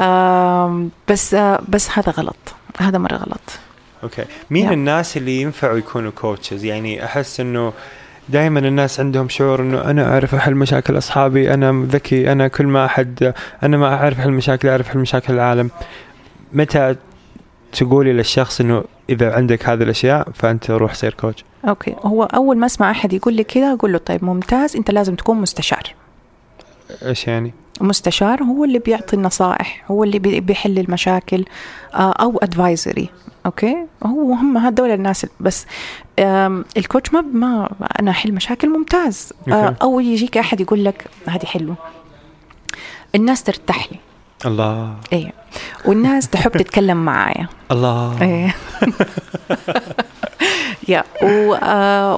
[0.00, 2.36] آه بس آه بس هذا غلط.
[2.78, 3.58] هذا مرة غلط.
[4.02, 4.24] okay.
[4.50, 4.72] مين نعم.
[4.72, 7.72] الناس اللي ينفعوا يكونوا coaches يعني أحس إنه
[8.28, 12.84] دائما الناس عندهم شعور إنه أنا أعرف احل مشاكل أصحابي أنا ذكي أنا كل ما
[12.84, 15.70] أحد أنا ما أعرف احل مشاكل أعرف احل مشاكل العالم.
[16.52, 16.96] متى
[17.72, 21.94] تقولي للشخص إنه إذا عندك هذه الأشياء فأنت روح صير coach okay.
[22.04, 25.40] هو أول ما أسمع أحد يقول لي كذا أقول له طيب ممتاز أنت لازم تكون
[25.40, 25.94] مستشار.
[27.02, 31.44] إيش يعني؟ مستشار هو اللي بيعطي النصائح هو اللي بي- بيحل المشاكل
[31.94, 33.08] آه، أو advisory
[33.46, 33.76] okay؟
[34.06, 35.66] هو هم هذول الناس بس
[36.76, 39.32] ال coach ما ما أنا أحل مشاكل ممتاز.
[39.48, 39.76] آه،.
[39.82, 41.76] أو يجيك أحد يقول لك هذه حلوة.
[43.14, 43.98] الناس ترتاح لي.
[44.46, 44.94] الله.
[45.12, 45.32] إيه.
[45.84, 47.46] والناس تحب تتكلم معايا.
[47.70, 48.22] الله.
[48.22, 48.54] إيه.
[50.88, 51.04] yeah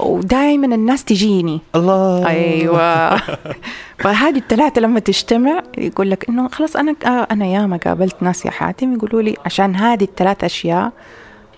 [0.02, 1.60] ودائما الناس تجيني.
[1.74, 2.26] الله.
[2.28, 3.16] أيوه.
[4.02, 8.50] فهذه الثلاثة لما تجتمع يقول لك إنه خلاص أنا آه، أنا ياما قابلت ناس يا
[8.50, 10.92] حاتم يقولوا لي عشان هذه الثلاث أشياء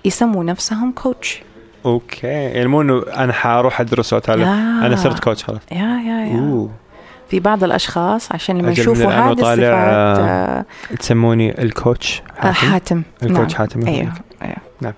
[0.04, 1.42] يسموا نفسهم coach
[1.86, 2.26] okay.
[2.26, 4.44] يعني مو إنه أنا حأروح أدرس وأتعلم.
[4.84, 5.60] أنا صرت coach خلاص.
[5.72, 6.38] yeah yeah yeah.
[6.38, 6.70] أوه.
[7.30, 10.64] في بعض الأشخاص عشان لما يشوفوا هذه الصفات آه،
[10.98, 12.52] تسموني ال coach آه، حاتم.
[12.52, 13.02] حاتم.
[13.22, 13.58] ال coach نعم.
[13.58, 14.12] حاتم أيوه
[14.42, 14.56] أيوه.
[14.80, 14.92] نعم.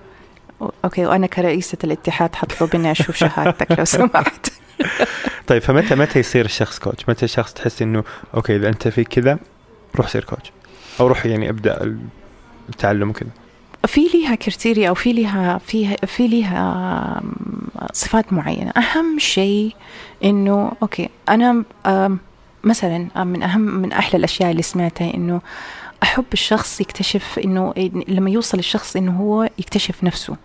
[0.84, 4.52] okay وأنا كرئيسة الاتحاد حطلب اني أشوف شهادتك لو سمحت.
[5.46, 9.38] طيب فمتى متى يصير الشخص coach؟ متى الشخص تحس إنه okay إذا أنت في كذا
[9.96, 10.52] روح صير coach.
[11.00, 11.96] أو روح يعني أبدأ
[12.68, 13.30] التعلم وكذا.
[13.86, 17.22] في ليها criteria أو في ليها في في ليها
[17.92, 18.70] صفات معينة.
[18.70, 19.72] أهم شيء
[20.24, 21.64] إنه okay أنا
[22.64, 25.40] مثلا من اهم من أحلى الأشياء اللي سمعتها إنه
[26.02, 27.74] أحب الشخص يكتشف إنه
[28.08, 30.36] لما يوصل الشخص إنه هو يكتشف نفسه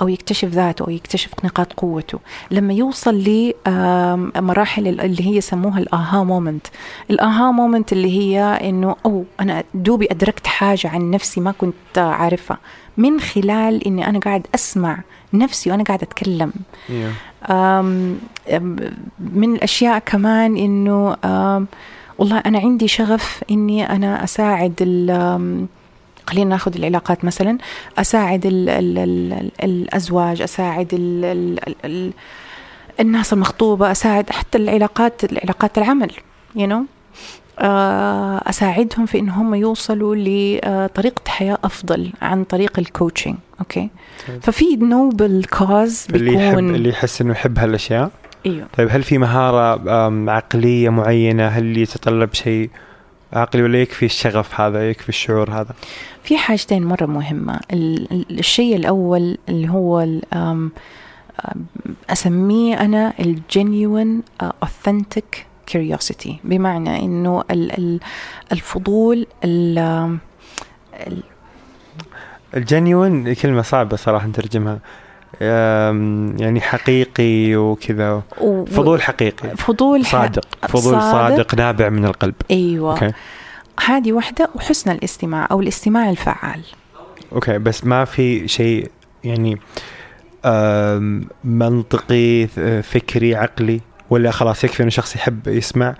[0.00, 2.18] أو يكتشف ذاته أو يكتشف نقاط قوته.
[2.50, 3.14] لما يوصل
[3.66, 6.66] لمراحل اللي هي يسموها ال aha moment
[7.10, 11.98] ال aha moment اللي هي إنه أو أنا دوبي أدركت حاجة عن نفسي ما كنت
[11.98, 12.58] عارفها.
[12.96, 14.98] من خلال إني أنا قاعد أسمع
[15.32, 16.52] نفسي وأنا قاعد أتكلم.
[17.50, 18.18] أم
[19.18, 21.16] من الأشياء كمان إنه
[22.18, 25.66] والله أنا عندي شغف إني أنا أساعد ال- أم،
[26.26, 27.58] خلينا ناخذ العلاقات مثلا
[27.98, 32.12] أساعد ال ال ال الأزواج أساعد ال ال ال
[33.00, 36.10] الناس المخطوبة أساعد حتى العلاقات العلاقات العمل
[36.58, 36.76] you know
[37.58, 43.88] آه، أساعدهم في ان هم يوصلوا لطريقه حياة أفضل عن طريق ال coaching okay
[44.28, 44.42] طيب.
[44.42, 48.10] ففي noble cause اللي يحب بيكون اللي يحس إنه يحب هالأشياء؟
[48.46, 48.66] إيوه.
[48.78, 49.90] طيب هل في مهارة
[50.30, 52.70] عقلية معينة؟ هل يتطلب شيء
[53.32, 55.74] عقلي؟ ولا يكفي الشغف هذا يكفي الشعور هذا؟
[56.22, 57.60] في حاجتين مرة مهمة.
[57.72, 60.72] ال- ال- الشيء الأول اللي هو ال- آم،
[61.48, 61.66] آم،
[62.10, 64.22] أسميه أنا الجينيوين
[64.64, 65.38] authentic
[65.74, 66.30] curiosity.
[66.44, 67.04] بمعنى
[67.50, 68.00] ال-
[68.52, 70.18] الفضول ال-
[72.56, 74.78] الجنيون كلمة صعبة صراحة نترجمها
[76.40, 78.22] يعني حقيقي وكذا.
[78.40, 79.56] و- فضول حقيقي.
[79.56, 80.44] فضول صادق.
[80.68, 81.12] فضول صادق.
[81.12, 82.34] صادق نابع من القلب.
[82.50, 82.92] أيوة.
[82.92, 83.12] okay.
[83.86, 86.60] هذه واحدة وحسن الاستماع أو الاستماع الفعال.
[87.32, 88.90] okay بس ما في شيء
[89.24, 89.58] يعني
[91.44, 92.46] منطقي
[92.82, 93.80] فكري عقلي
[94.10, 95.94] ولا خلاص يكفي إنه شخص يحب يسمع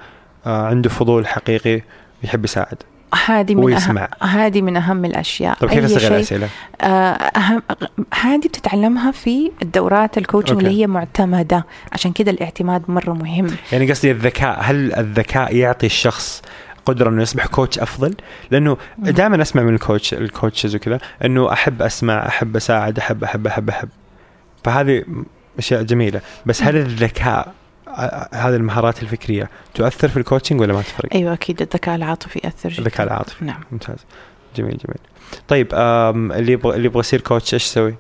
[0.46, 1.80] آه، عنده فضول حقيقي
[2.24, 2.82] يحب يساعد.
[3.26, 6.48] هذه من أهم ويسمع هذه من أهم الأشياء طيب كيف استغل الأسئلة؟
[6.80, 7.62] آه، أهم
[8.14, 10.58] هذه بتتعلمها في الدورات ال coaching.
[10.58, 16.42] اللي هي معتمدة عشان كده الاعتماد مرة مهم يعني قصدي الذكاء هل الذكاء يعطي الشخص
[16.86, 18.14] قدرة إنه يصبح coach أفضل؟
[18.50, 18.76] لأنه.
[18.98, 23.46] دائما أسمع من ال coach ال coaches وكذا إنه أحب أسمع أحب أساعد أحب أحب
[23.46, 23.88] أحب أحب
[24.64, 25.04] فهذه
[25.58, 27.54] أشياء جميلة بس هل الذكاء
[28.32, 29.50] هذه المهارات الفكرية.
[29.74, 31.62] تؤثر في ال coaching ولا ما تفرق؟ أيوة أكيد.
[31.62, 32.78] الذكاء العاطفي يأثر جدا.
[32.78, 33.44] الذكاء العاطفي.
[33.44, 33.60] نعم.
[33.72, 33.98] ممتاز.
[34.56, 34.98] جميل جميل.
[35.48, 35.68] طيب
[36.32, 37.94] اللي يبغى اللي يبغى يصير coach إيش يسوي؟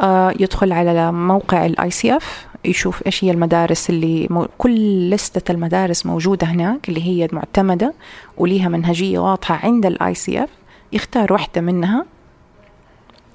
[0.00, 6.06] آه يدخل على موقع ال ICF يشوف إيش هي المدارس اللي مو كل لستة المدارس
[6.06, 7.94] موجودة هناك اللي هي معتمدة
[8.36, 10.48] وليها منهجية واضحة عند ال ICF
[10.92, 12.06] يختار واحدة منها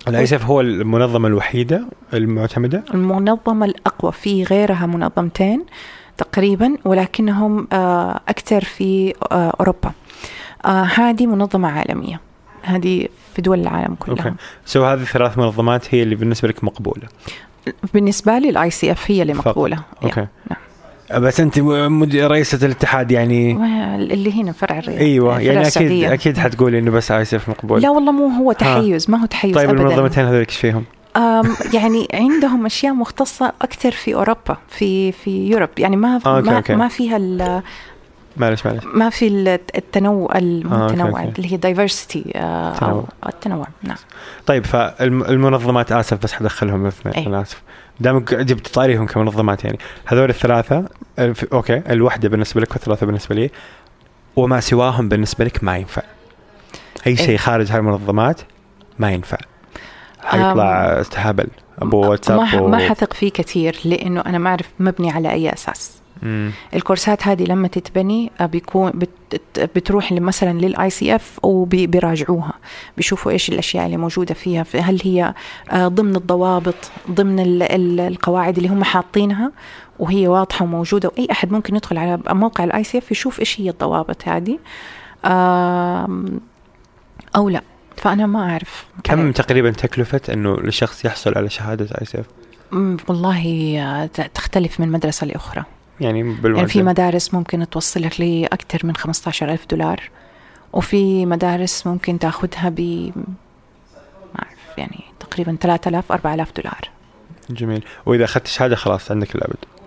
[0.10, 1.84] ال ICF هو المنظمة الوحيدة
[2.14, 2.84] المعتمدة.
[2.94, 5.66] المنظمة الأقوى في غيرها منظمتين
[6.18, 9.92] تقريبا ولكنهم آه، أكثر في آه، أوروبا.
[10.66, 12.22] آه، هذه منظمة عالمية.
[12.62, 14.26] هذه في دول العالم كلها.
[14.26, 14.36] okay.
[14.66, 17.08] so هذه ثلاث منظمات هي اللي بالنسبة لك مقبولة.
[17.94, 19.48] بالنسبة لي ال ICF هي اللي فقط.
[19.48, 19.80] مقبولة.
[20.04, 20.28] okay.
[20.50, 20.60] نعم.
[21.18, 23.52] بس أنت مد- رئيسة الاتحاد يعني
[24.14, 26.14] اللي هنا فرع الرياض أيوه يعني أكيد السعودية.
[26.14, 29.70] أكيد حتقولي إنه بس ICF مقبول لا والله مو هو تحيز ما هو تحيز طيب
[29.70, 30.84] ابدا المنظمتين هذول إيش فيهم؟
[31.74, 36.58] يعني عندهم أشياء مختصة أكثر في أوروبا في في Europe يعني ما آه، okay، ما,
[36.58, 36.76] okay.
[36.76, 37.62] ما فيها ال-
[38.38, 41.34] معلش معلش ما في الت- التنوع المتنوع أوكي.
[41.38, 43.04] اللي هي دايفرسيتي أو تنوع.
[43.26, 43.98] التنوع نعم
[44.46, 47.28] طيب فالمنظمات آسف بس حدخلهم الاثنين أي.
[47.28, 47.62] أنا اسف
[48.00, 49.80] دامك جبت طاريهم كمنظمات يعني.
[50.06, 50.86] هذول الثلاثة
[51.54, 53.52] أوكي الوحدة بالنسبة لك والثلاثة بالنسبة لي
[54.36, 56.02] وما سواهم بالنسبة لك ما ينفع.
[57.08, 57.38] أي شيء أي.
[57.38, 58.42] خارج هالمنظمات
[59.00, 59.38] ما ينفع.
[60.24, 61.48] حيطلع استهبل.
[61.82, 62.68] أبو ما واتساب و...
[62.68, 65.99] ما حثق فيه كثير لأنه أنا ما أعرف مبني على أي أساس.
[66.24, 66.52] مم.
[66.74, 69.10] الكورسات هذه لما تتبني آه، بيكون بت
[69.76, 72.54] بتروح مثلا لل ICF وبيراجعوها
[72.98, 75.34] بيشوفوا إيش الأشياء اللي موجودة فيها في- هل هي
[75.72, 79.52] آه، ضمن الضوابط ضمن ال ال القواعد اللي هم حاطينها
[80.00, 84.28] وهي واضحة وموجودة وأي أحد ممكن يدخل على موقع ال ICF يشوف إيش هي الضوابط
[84.28, 84.60] هذه.
[87.36, 87.62] أو لا.
[87.98, 88.86] فأنا ما أعرف.
[89.04, 92.26] كم تقريبا تكلفة إنه لشخص يحصل على شهادة ICF
[93.10, 95.64] والله آه، تختلف من مدرسة لأخرى.
[96.02, 100.10] يعني يعني في بالمعدل مدارس ممكن توصلك لأكثر من 15 ألف دولار
[100.74, 102.80] وفي مدارس ممكن تاخذها ب
[104.36, 106.90] ما أعرف يعني تقريبا 3000 4000 دولار.
[107.50, 107.84] جميل.
[108.06, 109.79] وإذا أخذت شهادة خلاص عندك أي-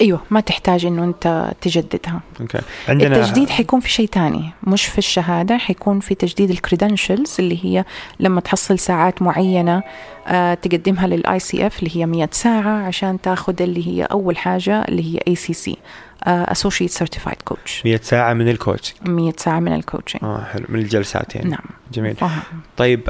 [0.00, 2.20] أيوه ما تحتاج إنه أنت تجددها.
[2.40, 2.58] okay.
[2.88, 7.64] عندنا التجديد حيكون في شيء تاني مش في الشهادة حيكون في تجديد ال credentials اللي
[7.64, 7.84] هي
[8.20, 9.82] لما تحصل ساعات معينة
[10.26, 15.14] آه تقدمها لل ICF اللي هي 100 ساعة عشان تاخذ اللي هي أول حاجة اللي
[15.14, 20.64] هي ACC Associate Certified Coach 100 ساعة من الكوتش 100 ساعة من الكوتشنج آه حلو.
[20.68, 21.64] من الجلسات يعني نعم.
[21.92, 22.14] جميل.
[22.14, 22.40] فهم.
[22.76, 23.00] طيب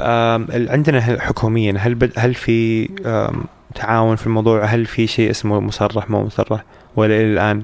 [0.69, 2.89] عندنا حكوميا هل بد هل في
[3.75, 6.63] تعاون في الموضوع هل في شيء اسمه مصرح مو مصرح؟
[6.95, 7.63] ولا إلى الآن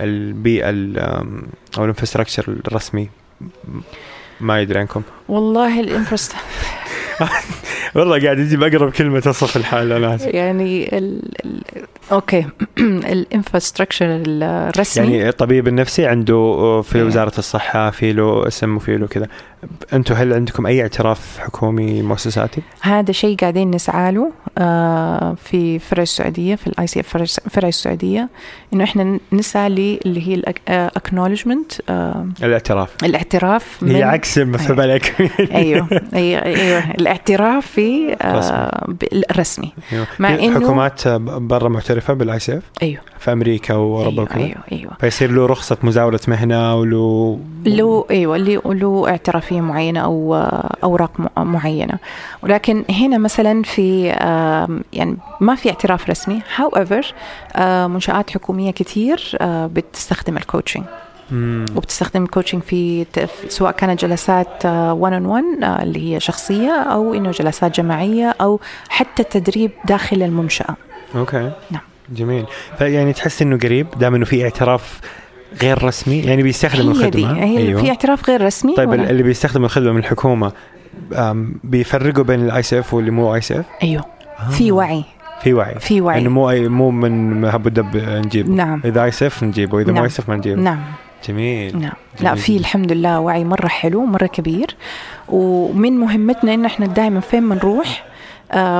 [0.00, 0.70] البيئة
[1.78, 3.08] أو ال infrastructure الرسمي
[4.40, 5.02] ما يدري عنكم.
[5.28, 6.32] والله ال infrast
[7.94, 11.22] والله قاعد يجيب اقرب كلمة تصف الحال أنا يعني ال...
[11.44, 11.62] ال...
[12.12, 12.46] أوكي.
[13.12, 17.04] ال infrastructure الرسمي يعني الطبيب النفسي عنده في إيه.
[17.04, 19.28] وزارة الصحة في له اسم وفي له كذا.
[19.92, 26.02] أنتم هل عندكم أي اعتراف حكومي مؤسساتي؟ هذا شيء قاعدين نسعى له آه، في فرع
[26.02, 27.16] السعودية في ال ICF
[27.50, 28.28] فرع السعودية
[28.72, 30.34] إنه إحنا نسعى لي اللي هي
[30.68, 31.72] ال acknowledgment
[32.42, 32.94] الاعتراف.
[33.04, 35.14] الاعتراف هي عكس مسحوب عليك
[35.54, 35.88] أيوه.
[36.14, 36.90] أيوه أيوه.
[36.90, 38.94] الاعتراف في آه،
[39.30, 39.72] الرسمي.
[39.92, 40.06] أيوة.
[40.18, 43.00] مع في إنه- حكومات برا معترفه بال ICF أيوه.
[43.18, 44.44] في أمريكا وأوروبا أيوه وكذا.
[44.44, 44.92] أيوه أيوه.
[45.00, 49.55] فيصير له رخصة مزاوله مهنة ولو له أيوه اللي له اعترافية.
[49.60, 51.98] معينه أو آه، أوراق م- معينة.
[52.42, 54.06] ولكن هنا مثلا في
[54.92, 56.40] يعني ما في اعتراف رسمي.
[56.56, 57.04] However
[57.62, 60.84] منشآت حكومية كثير بتستخدم ال coaching.
[61.76, 63.06] وبتستخدم ال coaching في
[63.48, 65.44] سواء كانت جلسات 1 on 1
[65.82, 70.76] اللي هي شخصية أو إنه جلسات جماعية أو حتى تدريب داخل المنشأة.
[71.16, 71.50] أوكي.
[71.70, 71.80] نعم.
[72.10, 72.46] جميل.
[72.78, 75.00] فيعني تحس إنه قريب دام إنه في اعتراف
[75.62, 77.80] غير رسمي؟ يعني بيستخدم الخدمة؟ هي أيوة.
[77.82, 80.52] في اعتراف غير رسمي طيب ولا- اللي بيستخدم الخدمة من الحكومة
[81.64, 84.04] بيفرقوا بين ال ICF واللي مو ICF أيوه.
[84.50, 85.04] في وعي.
[85.42, 85.74] في وعي.
[85.80, 86.20] في وعي.
[86.20, 88.82] انه مو أي مو من هب ودب نجيبه نعم.
[88.84, 90.02] إذا ICF نجيبه إذا مو نعم.
[90.04, 90.62] ICF ما نجيبه.
[90.62, 90.80] نعم.
[91.28, 91.78] جميل.
[91.80, 91.92] نعم.
[92.20, 92.60] لا جميل في جداً.
[92.60, 94.66] الحمد لله وعي مرة حلو مرة كبير.
[95.28, 98.15] ومن مهمتنا إن إحنا دائما فين بنروح؟ آه،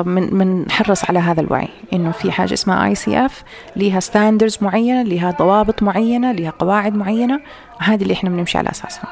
[0.07, 3.45] من بنحرص على هذا الوعي إنه في حاجة اسمها ICF
[3.77, 7.41] ليها standards معينة ليها ضوابط معينة ليها قواعد معينة
[7.79, 9.05] هذه اللي إحنا بنمشي على أساسها.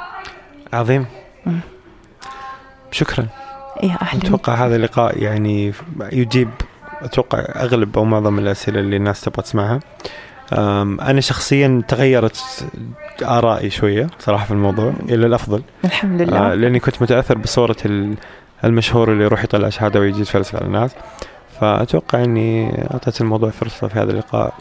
[0.73, 1.07] عظيم.
[1.47, 1.61] مم.
[2.91, 3.27] شكرا.
[3.83, 4.23] يا أهلا.
[4.23, 5.73] أتوقع هذا اللقاء يعني
[6.13, 6.49] يجيب
[7.03, 9.81] أتوقع أغلب أو معظم الأسئلة اللي الناس تبغى تسمعها.
[10.53, 12.67] أنا شخصيا تغيرت
[13.23, 15.63] آرائي شوية صراحة في الموضوع إلى الأفضل.
[15.85, 17.77] الحمد آه، لله لأني كنت متأثر بصورة
[18.65, 20.91] المشهور اللي يروح يطلع شهادة ويجي يتفلسف على الناس.
[21.61, 24.55] فأتوقع إني أعطيت الموضوع فرصة في هذا اللقاء.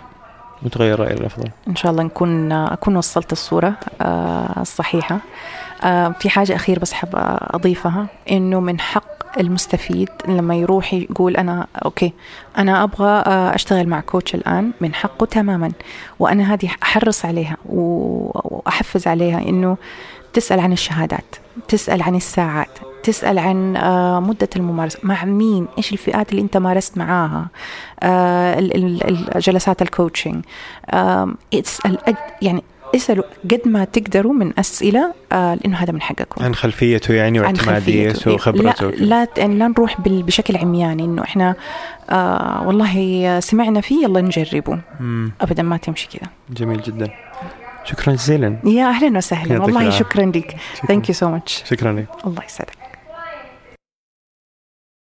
[0.65, 5.19] وتغير رأيي للافضل إن شاء الله نكون أكون وصلت الصورة آه، الصحيحة.
[5.83, 11.67] آه، في حاجة اخير بس حابه أضيفها إنه من حق المستفيد لما يروح يقول أنا
[11.85, 12.13] أوكي
[12.57, 15.71] أنا أبغى آه، أشتغل مع coach الآن من حقه تماما.
[16.19, 19.77] وأنا هذه أحرص عليها وأحفز عليها إنه
[20.33, 21.35] تسأل عن الشهادات.
[21.67, 26.97] تسأل عن الساعات تسأل عن آه، مدة الممارسة مع مين إيش الفئات اللي أنت مارست
[26.97, 27.47] معاها
[28.03, 30.45] آه، ال- ال- الجلسات ال coaching
[32.09, 32.63] أد- يعني
[32.95, 36.43] اسألوا قد ما تقدروا من أسئلة آه، لأنه هذا من حقكم.
[36.43, 38.33] عن خلفيته يعني عن واعتماديته.
[38.33, 39.25] وخبرته لا.
[39.35, 41.55] لا لا نروح بشكل عمياني إنه إحنا
[42.09, 44.79] آه والله سمعنا فيه يلا نجربه.
[44.99, 46.29] مم، ابدا ما تمشي كذا.
[46.49, 47.09] جميل جدا.
[47.85, 48.57] شكرا جزيلا.
[48.65, 49.61] يا أهلا وسهلا.
[49.61, 49.89] والله.
[49.89, 50.55] شكرا لك.
[50.75, 50.87] شكراً.
[50.87, 52.07] thank you so much شكرا لك.
[52.25, 52.82] الله يسعدك.